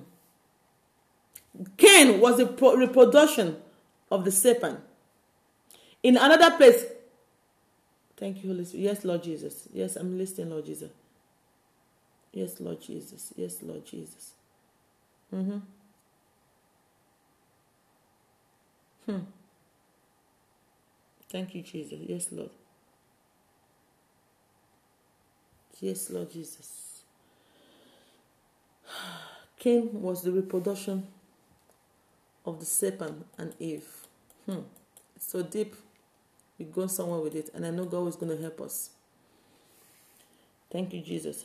[1.76, 2.46] Cain was the
[2.76, 3.56] reproduction
[4.10, 4.78] of the serpent.
[6.02, 6.84] In another place,
[8.22, 8.84] Thank you, Holy Spirit.
[8.84, 9.68] Yes, Lord Jesus.
[9.72, 10.92] Yes, I'm listening, Lord Jesus.
[12.32, 13.32] Yes, Lord Jesus.
[13.34, 14.30] Yes, Lord Jesus.
[15.34, 15.58] Mm-hmm.
[19.06, 19.18] Hmm.
[21.30, 21.98] Thank you, Jesus.
[22.00, 22.50] Yes, Lord.
[25.80, 27.02] Yes, Lord Jesus.
[29.58, 31.08] Cain was the reproduction
[32.46, 33.88] of the serpent and Eve.
[34.46, 34.60] Hmm.
[35.18, 35.74] So deep
[36.58, 38.90] we go somewhere with it, and I know God is going to help us.
[40.70, 41.44] Thank you, Jesus.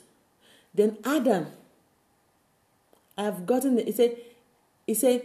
[0.74, 1.48] Then Adam,
[3.18, 3.86] I have gotten it.
[3.88, 4.18] He said,
[4.86, 5.24] he said,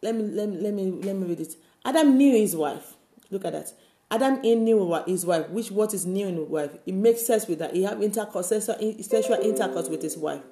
[0.00, 1.56] let me let me let me let me read it.
[1.84, 2.94] Adam knew his wife.
[3.30, 3.72] Look at that.
[4.10, 6.70] Adam knew his wife, which what is new in his wife.
[6.84, 7.70] He makes sex with her.
[7.72, 10.42] He have intercourse, sexual intercourse with his wife.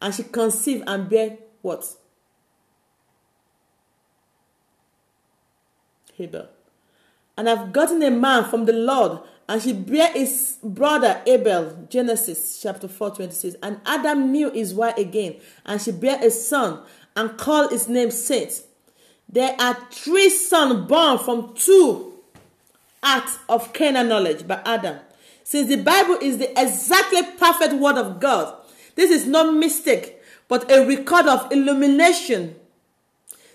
[0.00, 1.84] And she conceived and bear what?
[6.18, 6.48] Abel.
[7.38, 11.86] And I've gotten a man from the Lord, and she bare his brother Abel.
[11.88, 13.56] Genesis chapter 4, 26.
[13.62, 16.80] And Adam knew his wife again, and she bare a son,
[17.14, 18.66] and called his name Seth.
[19.28, 22.14] There are three sons born from two
[23.04, 24.98] acts of carnal knowledge by Adam.
[25.44, 28.52] Since the Bible is the exactly perfect word of God,
[28.96, 32.56] this is no mistake, but a record of illumination.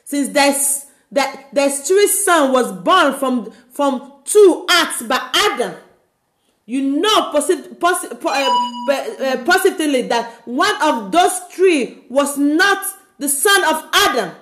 [0.06, 5.76] Since there's that there's three son was born from from two acts by Adam.
[6.66, 12.84] You know posit, posit, uh, uh, positively that one of those three was not
[13.20, 14.36] the son of Adam.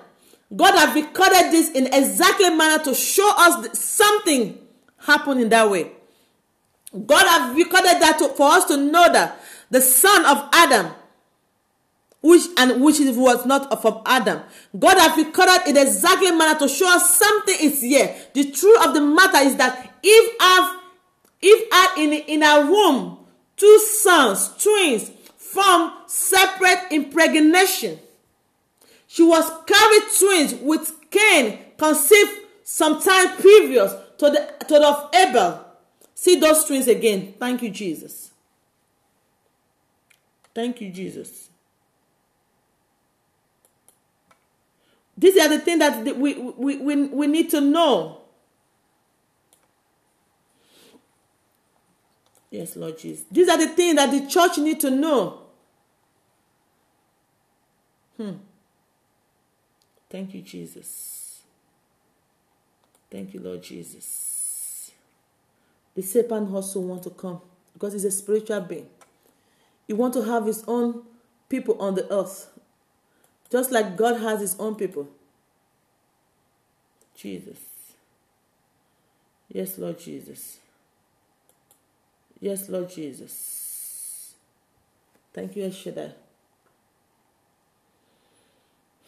[0.54, 4.58] God has recorded this in exactly manner to show us something
[4.98, 5.90] happened in that way.
[7.06, 10.92] God has recorded that to, for us to know that the son of Adam,
[12.22, 14.42] which and which was not from Adam,
[14.78, 18.14] God has recorded in exactly manner to show us something is here.
[18.32, 20.80] The truth of the matter is that if I've
[21.42, 23.18] if I in in a womb
[23.56, 27.98] two sons, twins, from separate impregnation
[29.06, 32.32] She was carried twins with Cain conceived
[32.64, 35.66] sometime previous to the to the of Abel.
[36.14, 37.34] See those twins again.
[37.38, 38.30] Thank you, Jesus.
[40.54, 41.50] Thank you, Jesus.
[45.22, 48.22] These are the things that we, we, we, we need to know.
[52.50, 53.24] Yes, Lord Jesus.
[53.30, 55.42] These are the things that the church need to know.
[58.16, 58.32] Hmm.
[60.10, 61.42] Thank you, Jesus.
[63.08, 64.90] Thank you, Lord Jesus.
[65.94, 67.40] The serpent also want to come
[67.74, 68.88] because he's a spiritual being.
[69.86, 71.04] He want to have his own
[71.48, 72.48] people on the earth,
[73.52, 75.06] just like God has his own people.
[77.14, 77.58] Jesus.
[79.52, 80.58] Yes, Lord Jesus.
[82.40, 84.34] Yes, Lord Jesus.
[85.34, 86.12] Thank you, El Shaddai.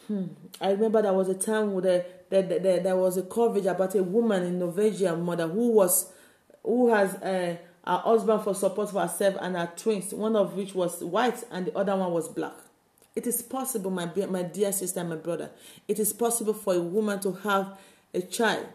[0.07, 0.25] Hmm.
[0.61, 2.05] I remember there was a time where there,
[2.43, 6.11] there, there, there was a coverage about a woman in Norwegian mother who was
[6.61, 11.03] who has uh, husband for support for herself and her twins, one of which was
[11.03, 12.53] white and the other one was black.
[13.15, 15.49] It is possible, my my dear sister and my brother,
[15.87, 17.77] it is possible for a woman to have
[18.13, 18.65] a child,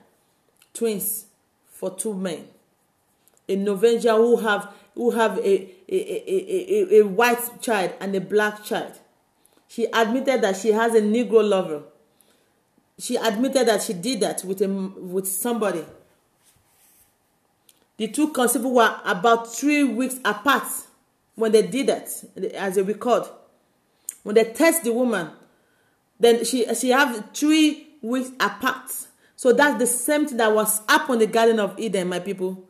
[0.72, 1.26] twins
[1.70, 2.46] for two men.
[3.48, 8.20] A Norwegian who have who have a a, a, a, a white child and a
[8.20, 8.98] black child
[9.70, 11.84] She admitted that she has a Negro lover.
[12.98, 15.84] She admitted that she did that with a, with somebody.
[17.96, 20.64] The two conceived were about three weeks apart
[21.36, 22.08] when they did that,
[22.54, 23.28] as a record.
[24.22, 25.30] When they test the woman,
[26.18, 28.90] then she she have three weeks apart.
[29.36, 32.68] So that's the same thing that was up on the Garden of Eden, my people.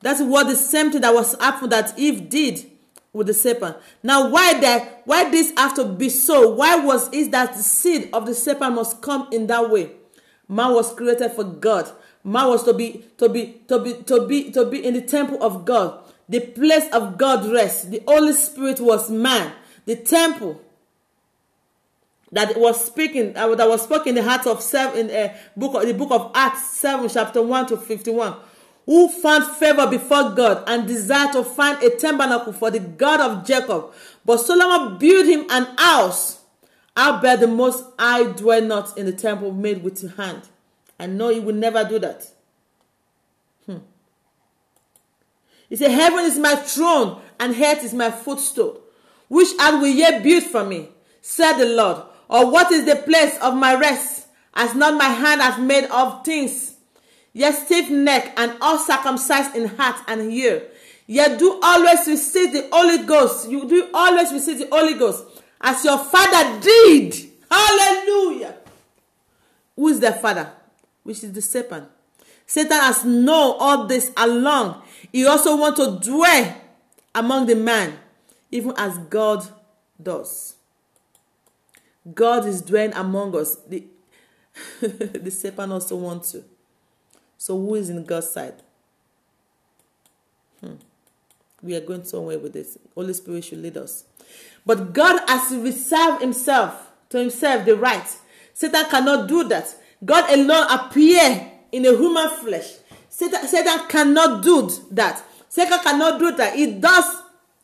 [0.00, 2.66] That's what the same thing that was up that Eve did
[3.12, 3.76] with the serpent.
[4.02, 5.02] Now, why that?
[5.04, 6.54] Why this have to be so?
[6.54, 9.90] Why was it that the seed of the serpent must come in that way?
[10.48, 11.90] Man was created for God.
[12.24, 15.42] Man was to be to be to be to be to be in the temple
[15.42, 16.04] of God.
[16.28, 17.84] The place of God rests.
[17.84, 19.52] The Holy Spirit was man.
[19.86, 20.60] The temple
[22.32, 25.74] that was speaking uh, that was spoken in the heart of seven in uh, book
[25.74, 28.36] of, the book of Acts seven chapter one to fifty one
[28.88, 33.46] who found favor before God and desired to find a tabernacle for the God of
[33.46, 33.92] Jacob.
[34.24, 36.40] But Solomon built him an house.
[36.96, 40.48] I bet the most I dwell not in the temple made with your hand.
[40.98, 42.28] I know he will never do that.
[43.66, 43.78] Hmm.
[45.68, 48.80] He said, Heaven is my throne and earth is my footstool.
[49.28, 50.88] Which art will ye build for me?
[51.20, 52.04] said the Lord.
[52.28, 54.26] Or what is the place of my rest?
[54.54, 56.74] As not my hand has made of things
[57.38, 60.66] yet stiff neck and uncircumcised in heart and ear.
[61.06, 63.48] Yet do always receive the Holy Ghost.
[63.48, 65.24] You do always receive the Holy Ghost
[65.60, 67.14] as your father did.
[67.50, 68.56] Hallelujah.
[69.76, 70.50] Who is the father?
[71.04, 71.88] Which is the serpent.
[72.44, 74.82] Satan has known all this along.
[75.12, 76.56] He also wants to dwell
[77.14, 77.98] among the man,
[78.50, 79.46] even as God
[80.02, 80.56] does.
[82.14, 83.56] God is dwelling among us.
[83.68, 83.84] The,
[84.80, 86.44] the serpent also wants to.
[87.36, 88.54] So who is in God's side?
[90.60, 90.74] Hmm.
[91.62, 92.78] We are going somewhere with this.
[92.94, 94.04] Holy Spirit should lead us.
[94.64, 98.06] But God has reserved himself to himself the right.
[98.52, 99.74] Satan cannot do that.
[100.04, 102.74] God alone appear in a human flesh.
[103.08, 105.22] Satan, Satan cannot do that.
[105.48, 106.54] Satan cannot do that.
[106.54, 107.22] He does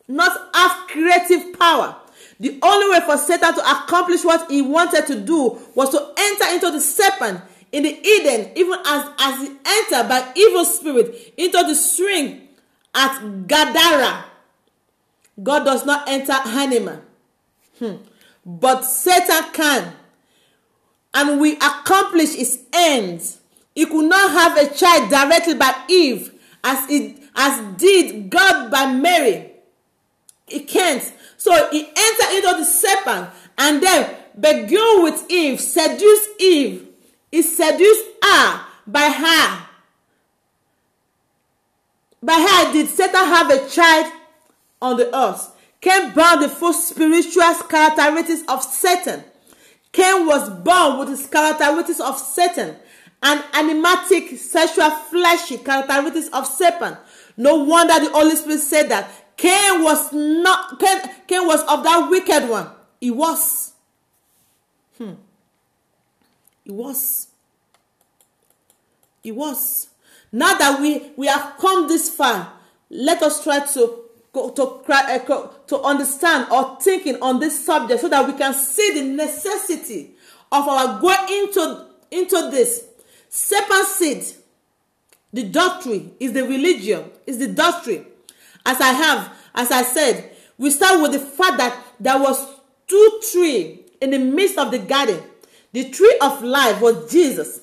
[0.08, 1.96] not have creative power.
[2.40, 6.54] The only way for Satan to accomplish what he wanted to do was to enter
[6.54, 7.40] into the serpent
[7.72, 12.48] in the Eden, even as, as he entered by evil spirit into the string
[12.94, 14.24] at Gadara.
[15.42, 17.00] God does not enter animal.
[17.78, 17.96] Hmm.
[18.46, 19.92] But Satan can.
[21.12, 23.40] And we accomplish his ends.
[23.74, 26.32] He could not have a child directly by Eve
[26.62, 29.50] as it as did God by Mary.
[30.46, 31.12] He can't.
[31.44, 33.28] So he entered into the serpent
[33.58, 36.88] and then began with Eve, seduced Eve.
[37.30, 39.66] He seduced her by her.
[42.22, 44.10] By her did Satan have a child
[44.80, 45.52] on the earth.
[45.82, 49.22] Cain bore the full spiritual characteristics of Satan.
[49.92, 52.74] Cain was born with the characteristics of Satan
[53.22, 56.96] and animatic, sexual, fleshy characteristics of Satan.
[57.36, 62.08] No wonder the Holy Spirit said that Cain was not Cain, Cain was of that
[62.10, 62.68] wicked one.
[63.00, 63.72] He was.
[64.98, 65.14] Hmm.
[66.64, 67.28] He was.
[69.22, 69.88] He was.
[70.32, 72.52] Now that we we have come this far,
[72.90, 74.04] let us try to
[74.34, 79.02] to uh, to understand or thinking on this subject so that we can see the
[79.14, 80.10] necessity
[80.50, 82.84] of our going into into this
[83.28, 84.24] serpent seed
[85.32, 88.04] the doctrine is the religion is the doctrine
[88.66, 92.54] as i have as i said we start with the fact that there was
[92.86, 95.22] two tree in the midst of the garden.
[95.72, 97.60] The tree of life was jesus.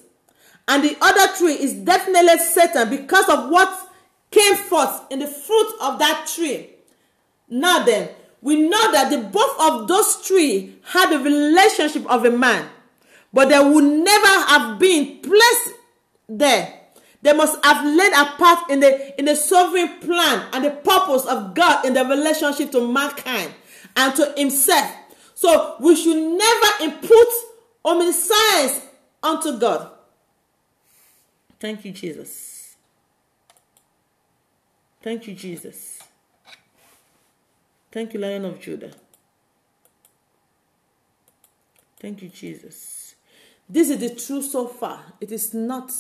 [0.67, 3.89] And the other tree is definitely satan because of what
[4.29, 6.69] came forth in the fruit of that tree.
[7.49, 8.09] Now then
[8.41, 12.67] we know that the both of those three had a relationship of a man
[13.33, 15.75] but they would never have been placed
[16.27, 16.80] there
[17.21, 21.25] they must have laid a part in the in the sovereign plan and the purpose
[21.25, 23.53] of God in the relationship to mankind
[23.95, 24.91] and to himself.
[25.35, 27.33] So we should never impute
[27.85, 28.81] omniscience
[29.21, 29.91] unto God.
[31.59, 32.75] Thank you, Jesus.
[35.03, 35.99] Thank you, Jesus.
[37.91, 38.91] Thank you, Lion of Judah.
[41.99, 43.15] Thank you, Jesus.
[43.69, 45.13] This is the truth so far.
[45.19, 45.91] It is not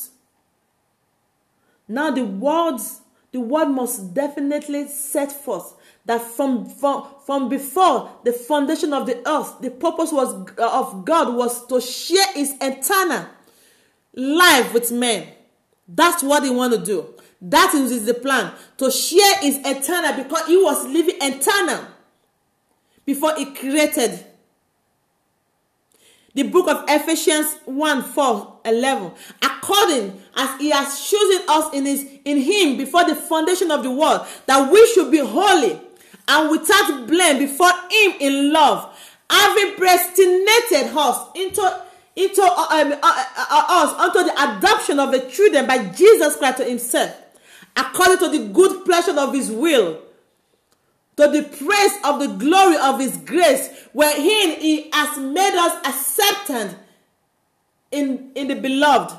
[1.91, 5.75] now the words, the word must definitely set forth
[6.05, 11.35] that from, from, from before the foundation of the earth, the purpose was of God
[11.35, 13.27] was to share his eternal
[14.13, 15.27] life with men.
[15.87, 17.13] That's what he want to do.
[17.41, 21.85] That is the plan to share his eternal because he was living eternal
[23.05, 24.25] before he created
[26.33, 29.11] the book of Ephesians 1 4 11.
[29.41, 33.91] According as he has chosen us in his in him before the foundation of the
[33.91, 35.79] world, that we should be holy
[36.27, 38.97] and without blame before him in love,
[39.29, 41.81] having predestinated us into
[42.15, 46.35] into uh, um, uh, uh, uh, us unto the adoption of the children by Jesus
[46.37, 47.15] Christ to himself,
[47.75, 50.01] according to the good pleasure of his will
[51.21, 56.75] to the praise of the glory of his grace, wherein he has made us accepted
[57.91, 59.15] in, in the beloved.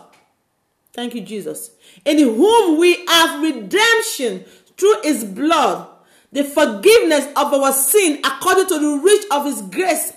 [0.93, 1.71] Thank you, Jesus.
[2.05, 4.45] In whom we have redemption
[4.77, 5.89] through his blood,
[6.33, 10.13] the forgiveness of our sin according to the riches of his grace,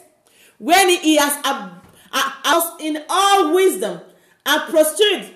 [0.57, 1.69] when he has uh,
[2.45, 4.01] us in all wisdom
[4.45, 5.34] and prostrate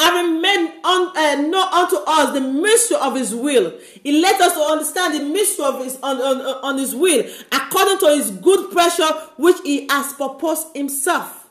[0.00, 3.78] having made un, uh, known unto us the mystery of his will.
[4.02, 8.06] He let us understand the mystery of his on, on, on his will according to
[8.16, 11.48] his good pleasure which he has proposed himself.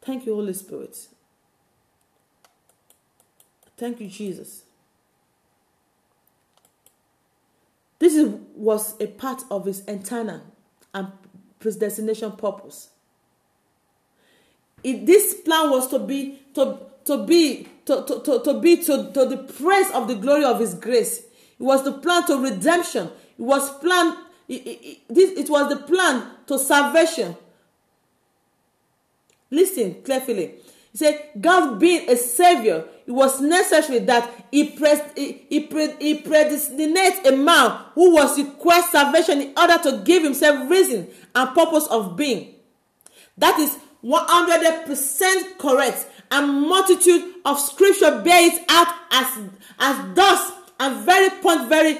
[0.00, 0.96] Thank you, Holy Spirit.
[3.76, 4.62] Thank you, Jesus.
[7.98, 10.40] This is, was a part of his internal
[10.94, 11.08] and
[11.60, 12.90] predestination purpose.
[14.82, 19.24] It, this plan was to be to to be to, to, to, be to, to
[19.24, 21.20] the praise of the glory of his grace.
[21.58, 23.06] It was the plan to redemption.
[23.38, 24.14] It was plan
[24.48, 27.36] it, it, this, it was the plan to salvation.
[29.50, 30.54] Listen carefully.
[30.92, 35.94] He said, God being a savior, it was necessary that he, pres- he, he, pre-
[35.98, 41.54] he predestinate a man who was request salvation in order to give himself reason and
[41.54, 42.54] purpose of being.
[43.36, 49.38] That is 100% correct and multitude of scripture bear it out as
[49.78, 51.98] as thus and very point very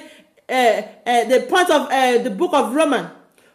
[0.49, 3.09] uh, uh, the point of uh, the book of Romans.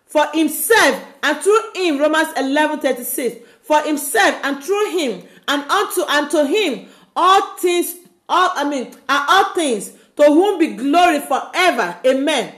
[0.07, 5.63] For himself and through him Romans eleven thirty six for himself and through him and
[5.71, 7.97] unto and to him all things
[8.29, 11.99] all I mean are all things to whom be glory forever.
[12.07, 12.55] Amen.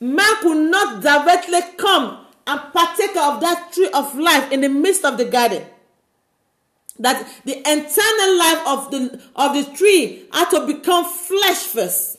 [0.00, 5.04] Man could not directly come and partake of that tree of life in the midst
[5.04, 5.64] of the garden
[6.98, 12.18] that the eternal life of the of the tree had to become flesh first.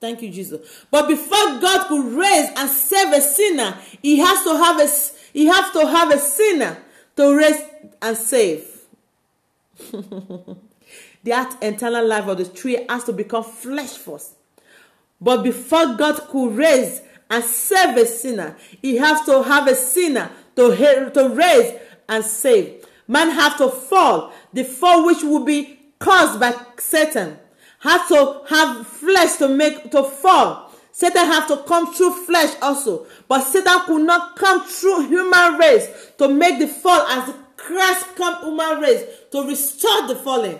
[0.00, 0.84] Thank you jesus.
[0.90, 4.88] But before god could raise and save a sinner he has to have a
[5.32, 6.78] he has to have a sinner
[7.16, 7.60] to raise
[8.02, 8.64] and save.
[11.24, 14.34] That eternal life of the tree has to become flesh first.
[15.20, 20.30] But before god could raise and save a sinner he has to have a sinner
[20.56, 21.74] to, to raise
[22.08, 24.32] and save man have to fall.
[24.52, 27.38] The fall which will be caused by satan.
[27.80, 30.70] Had to have flesh to make to fall.
[30.92, 33.06] Satan have to come through flesh also.
[33.26, 38.42] But satan could not come through human race to make the fall as christ come
[38.44, 40.58] human race to restore the fallen.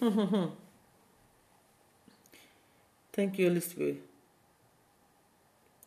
[3.12, 4.02] Thank you holy spirit.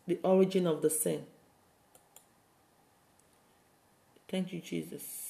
[0.06, 1.24] The origin of the sin.
[4.28, 5.25] Thank you jesus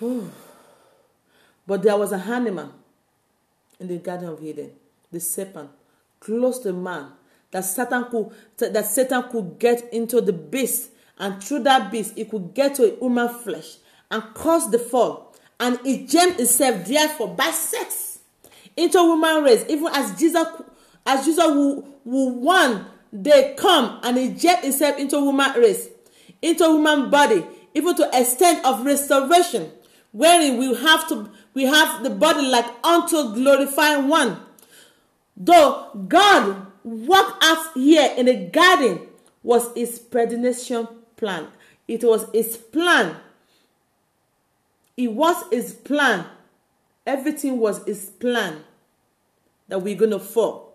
[0.00, 2.72] but there was an animal
[3.80, 4.70] in the Garden of Eden,
[5.12, 5.70] the serpent,
[6.20, 7.12] close to man,
[7.50, 12.24] that Satan could that Satan could get into the beast, and through that beast he
[12.24, 13.76] could get to human flesh
[14.10, 15.34] and cause the fall.
[15.60, 18.20] And it jammed itself therefore by sex
[18.76, 20.46] into human race, even as Jesus
[21.06, 22.86] as Jesus will, will one
[23.22, 25.88] day come and inject himself into human race,
[26.42, 27.44] into human body,
[27.74, 29.72] even to extent of restoration
[30.12, 34.40] wherein we have to we have the body like unto glorifying one.
[35.36, 39.00] Though God worked out here in the garden
[39.42, 41.48] was his predestination plan.
[41.86, 43.16] It was his plan.
[44.96, 46.26] It was his plan.
[47.06, 48.62] Everything was his plan
[49.68, 50.74] that we're going to fall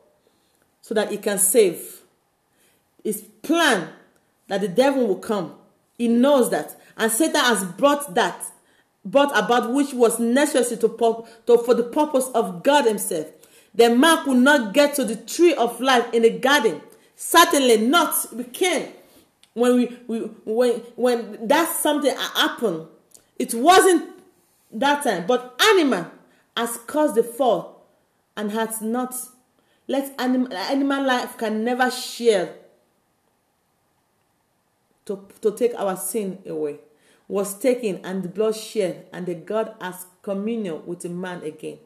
[0.81, 2.01] so that he can save.
[3.03, 3.89] His plan
[4.47, 5.55] that the devil will come.
[5.97, 6.79] He knows that.
[6.97, 8.43] And Satan has brought that
[9.05, 13.27] brought about which was necessary to, to, for the purpose of God Himself.
[13.75, 16.81] The man could not get to the tree of life in the garden.
[17.15, 18.13] Certainly not.
[18.33, 18.89] We can.
[19.53, 22.87] When we, we when when that something happened,
[23.37, 24.09] it wasn't
[24.71, 25.25] that time.
[25.27, 26.11] But animal
[26.57, 27.85] has caused the fall
[28.35, 29.15] and has not.
[29.87, 32.55] Let animal animal life can never share
[35.05, 36.79] to, to take our sin away
[37.27, 41.79] was taken and the blood shed, and the God has communion with the man again.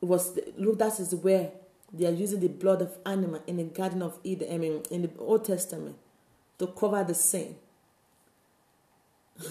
[0.00, 1.52] It was look, that is where
[1.92, 5.02] they are using the blood of animal in the Garden of Eden, I mean in
[5.02, 5.96] the Old Testament,
[6.58, 7.56] to cover the sin.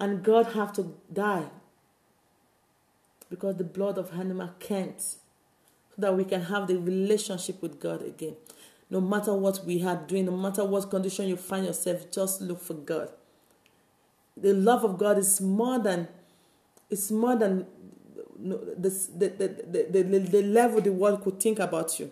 [0.00, 1.46] and God have to die
[3.28, 5.16] because the blood of animal can't, so
[5.98, 8.36] that we can have the relationship with God again
[8.90, 12.60] no matter what we are doing, no matter what condition you find yourself, just look
[12.60, 13.10] for God.
[14.36, 16.08] The love of God is more than
[16.90, 17.66] it's more than
[18.42, 18.56] the,
[19.16, 22.10] the, the, the, the, level the world could think about you.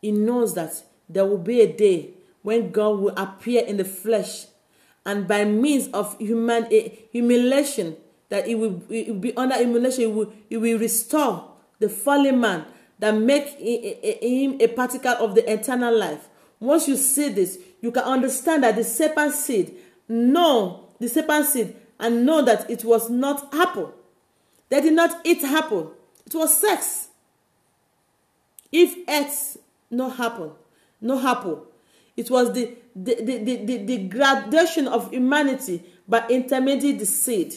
[0.00, 2.10] He knows that there will be a day
[2.42, 4.46] when God will appear in the flesh
[5.04, 7.96] and by means of human eh, humiliation
[8.34, 12.40] that it will, it will be under emulation, it will, it will restore the fallen
[12.40, 12.64] man
[12.98, 16.26] that make him a particle of the eternal life.
[16.58, 19.76] Once you see this, you can understand that the serpent seed,
[20.08, 23.94] know the serpent seed, and know that it was not apple.
[24.68, 25.92] They did not eat apple.
[26.26, 27.06] It was sex.
[28.72, 29.62] If ate
[29.92, 30.58] no apple,
[31.00, 31.68] no apple,
[32.16, 37.54] it was the the, the, the, the, the gradation of humanity by intermediate seed.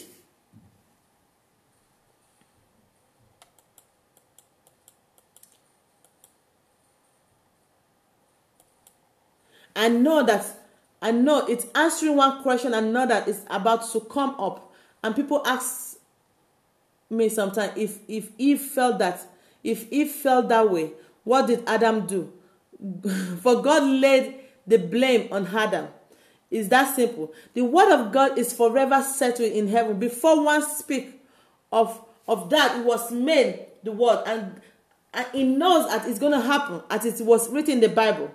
[9.78, 10.44] I know that
[11.00, 14.72] I know it's answering one question and another it's about to come up.
[15.04, 15.96] And people ask
[17.08, 19.20] me sometimes if if Eve felt that
[19.62, 22.32] if Eve felt that way, what did Adam do?
[23.40, 25.88] For God laid the blame on Adam.
[26.50, 27.32] Is that simple?
[27.54, 29.98] The word of God is forever settled in heaven.
[29.98, 31.20] Before one speak
[31.70, 34.60] of of that, it was made the word, and,
[35.14, 38.30] and he knows that it's going to happen as it was written in the Bible.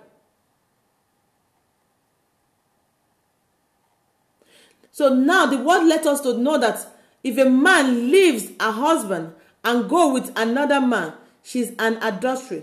[4.94, 6.86] So now the word let us to know that
[7.24, 9.34] if a man leaves a husband
[9.64, 12.62] and go with another man, she's an adultery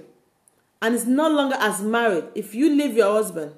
[0.82, 2.24] and is no longer as married.
[2.34, 3.52] If you leave your husband,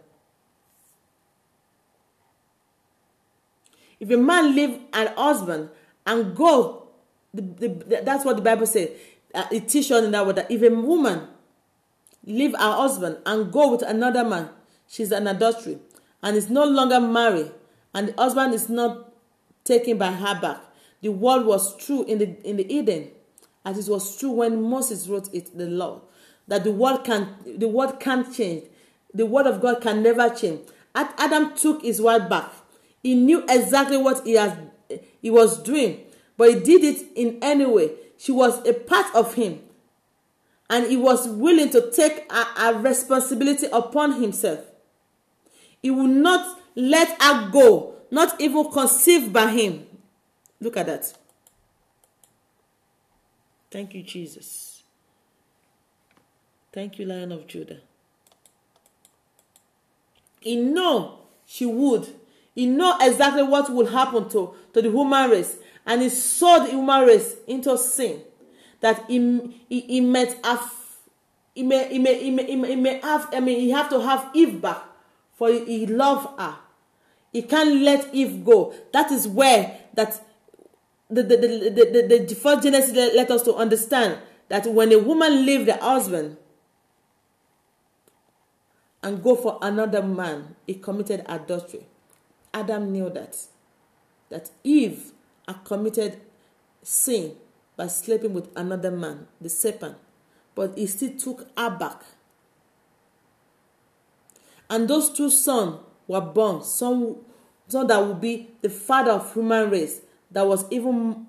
[3.99, 5.69] if a man leave an husband
[6.07, 6.87] and go,
[7.31, 8.89] the, the, that's what the Bible says.
[9.35, 11.27] Uh, it teaches in that word that if a woman
[12.25, 14.49] leave her husband and go with another man,
[14.87, 15.77] she's an adultery
[16.23, 17.51] and is no longer married,
[17.93, 19.13] and the husband is not
[19.63, 20.59] taken by her back.
[21.01, 23.09] The word was true in the in the Eden,
[23.65, 26.01] as it was true when Moses wrote it, the law,
[26.47, 28.63] that the word can the word can't change.
[29.13, 30.61] The word of God can never change.
[30.95, 32.51] Adam took his word back.
[33.01, 34.57] He knew exactly what he has
[35.21, 36.01] he was doing,
[36.37, 37.91] but he did it in any way.
[38.17, 39.61] She was a part of him,
[40.69, 44.59] and he was willing to take a, a responsibility upon himself.
[45.81, 49.85] He will not let her go, not even conceived by him.
[50.59, 51.13] Look at that.
[53.71, 54.83] Thank you, Jesus.
[56.71, 57.79] Thank you, Lion of Judah.
[60.39, 62.07] He know she would.
[62.55, 65.57] He know exactly what will happen to, to the human race.
[65.85, 68.21] And he saw the human race into sin.
[68.81, 70.71] That he, he, he might have
[71.55, 73.89] he may, he may, he may, he may, he may have, I mean, he have
[73.89, 74.81] to have Eve back
[75.35, 76.55] for he, he love her.
[77.33, 78.73] He can't let Eve go.
[78.93, 80.23] That is where that
[81.09, 84.19] the, the, the, the, the, the first Genesis let us to understand
[84.49, 86.37] that when a woman leave the husband
[89.01, 91.85] and go for another man, he committed adultery.
[92.53, 93.35] Adam knew that.
[94.29, 95.11] That Eve
[95.47, 96.21] had committed
[96.83, 97.35] sin
[97.75, 99.97] by sleeping with another man, the serpent,
[100.53, 102.03] but he still took her back.
[104.69, 107.15] And those two sons were born, son,
[107.67, 110.01] son that would be the father of human race,
[110.31, 111.25] that was even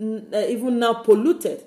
[0.00, 1.64] uh, even now polluted.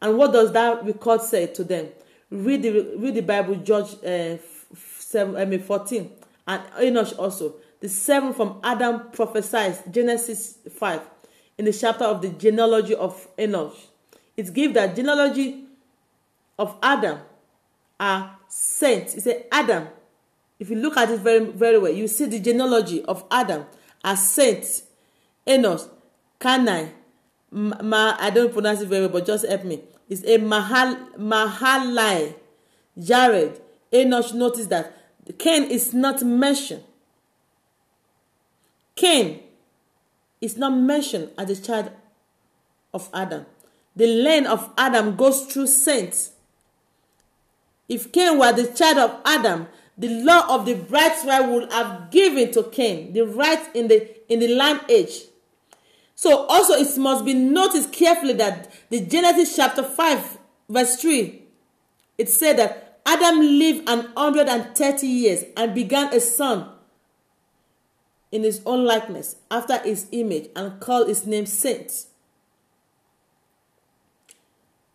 [0.00, 1.88] And what does that record say to them?
[2.30, 4.36] Read the read the Bible, Judge uh,
[4.74, 6.10] seven, I mean fourteen,
[6.46, 7.56] and Enoch also.
[7.80, 11.00] The seven from Adam prophesies Genesis five
[11.58, 13.74] in the chapter of the genealogy of Enoch.
[14.36, 15.64] It gives that genealogy
[16.58, 17.18] of Adam
[17.98, 19.14] are saints.
[19.14, 19.88] It says Adam.
[20.60, 23.66] If you look at it very very well, you see the genealogy of Adam
[24.04, 24.84] as saints
[25.46, 25.88] Enos,
[26.38, 26.90] Cainan,
[27.50, 29.80] Ma, I don't pronounce it very well, but just help me.
[30.08, 32.34] It's a Mahal, Mahalai,
[32.98, 33.60] Jared.
[33.92, 34.94] Enosh notice that
[35.38, 36.84] Cain is not mentioned.
[38.94, 39.40] Cain
[40.40, 41.90] is not mentioned as a child
[42.94, 43.46] of Adam.
[43.96, 46.32] The line of Adam goes through saints.
[47.88, 49.66] If Cain were the child of Adam,
[50.00, 54.40] the law of the birthright would have given to Cain the right in the in
[54.40, 55.24] the land age
[56.14, 60.38] So also it must be noticed carefully that the Genesis chapter 5
[60.68, 61.42] verse 3
[62.18, 66.68] it said that Adam lived an hundred and thirty years and began a son
[68.30, 72.06] in his own likeness after his image and called his name Saint.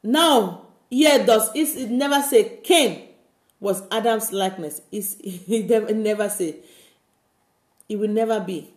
[0.04, 3.05] Now, here does it never say Cain
[3.66, 4.84] was Adam's likeness.
[4.92, 6.58] It's, it never, say.
[7.90, 8.70] It will never be.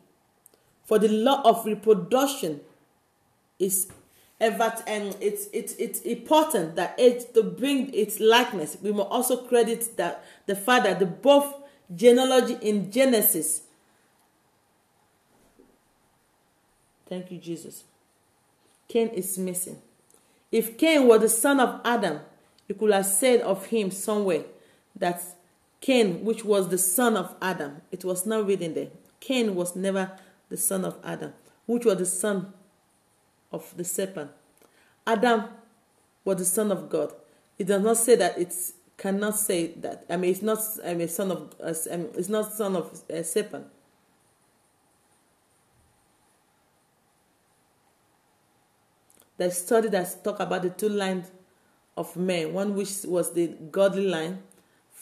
[0.86, 2.62] For the law of reproduction
[3.58, 3.88] is
[4.40, 8.78] ever and it's it's it's important that it to bring its likeness.
[8.80, 11.54] We must also credit that the father, the both
[11.94, 13.62] genealogy in Genesis.
[17.08, 17.84] Thank you, Jesus.
[18.88, 19.82] Cain is missing.
[20.50, 22.20] If Cain were the son of Adam,
[22.68, 24.44] you could have said of him somewhere
[24.98, 25.22] that
[25.80, 28.88] Cain, which was the son of Adam, it was not written there.
[29.20, 30.12] Cain was never
[30.48, 31.32] the son of Adam,
[31.66, 32.52] which was the son
[33.52, 34.30] of the serpent.
[35.06, 35.44] Adam
[36.24, 37.12] was the son of God.
[37.58, 38.54] It does not say that it
[38.96, 40.04] cannot say that.
[40.10, 40.58] I mean, it's not.
[40.84, 41.54] I mean, son of.
[41.60, 43.66] Uh, it's not son of a uh, serpent.
[49.38, 51.30] The study that talk about the two lines
[51.96, 54.42] of men, one which was the godly line,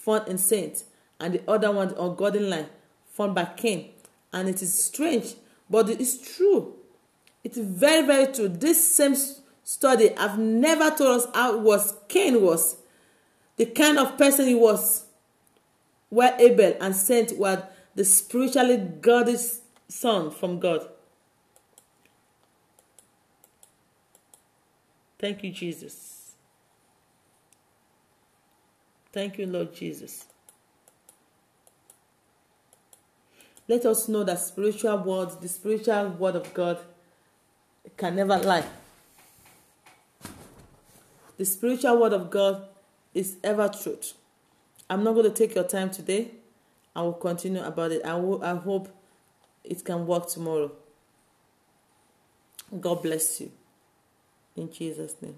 [0.07, 0.85] found in saints,
[1.21, 2.69] and the other one the ungodly line,
[3.13, 3.91] found by Cain
[4.37, 5.35] and it is strange
[5.69, 6.75] but it is true.
[7.43, 8.49] It is very very true.
[8.49, 9.17] This same
[9.65, 12.77] study have never told us how was cain was.
[13.57, 15.07] The kind of person he was
[16.11, 19.39] where abel and saint were the spiritually godly
[19.89, 20.87] son from god.
[25.19, 26.16] Thank you jesus
[29.17, 30.27] thank you lord jesus
[33.69, 36.79] let us know that spiritual words, the spiritual word of God,
[37.97, 38.65] can never lie.
[41.37, 42.63] The spiritual word of God
[43.13, 44.13] is ever truth.
[44.89, 46.31] I'm not going to take your time today.
[46.95, 48.05] I will continue about it.
[48.05, 48.89] I, will, I hope
[49.65, 50.71] it can work tomorrow.
[52.81, 53.51] God bless you.
[54.55, 55.35] In Jesus' name.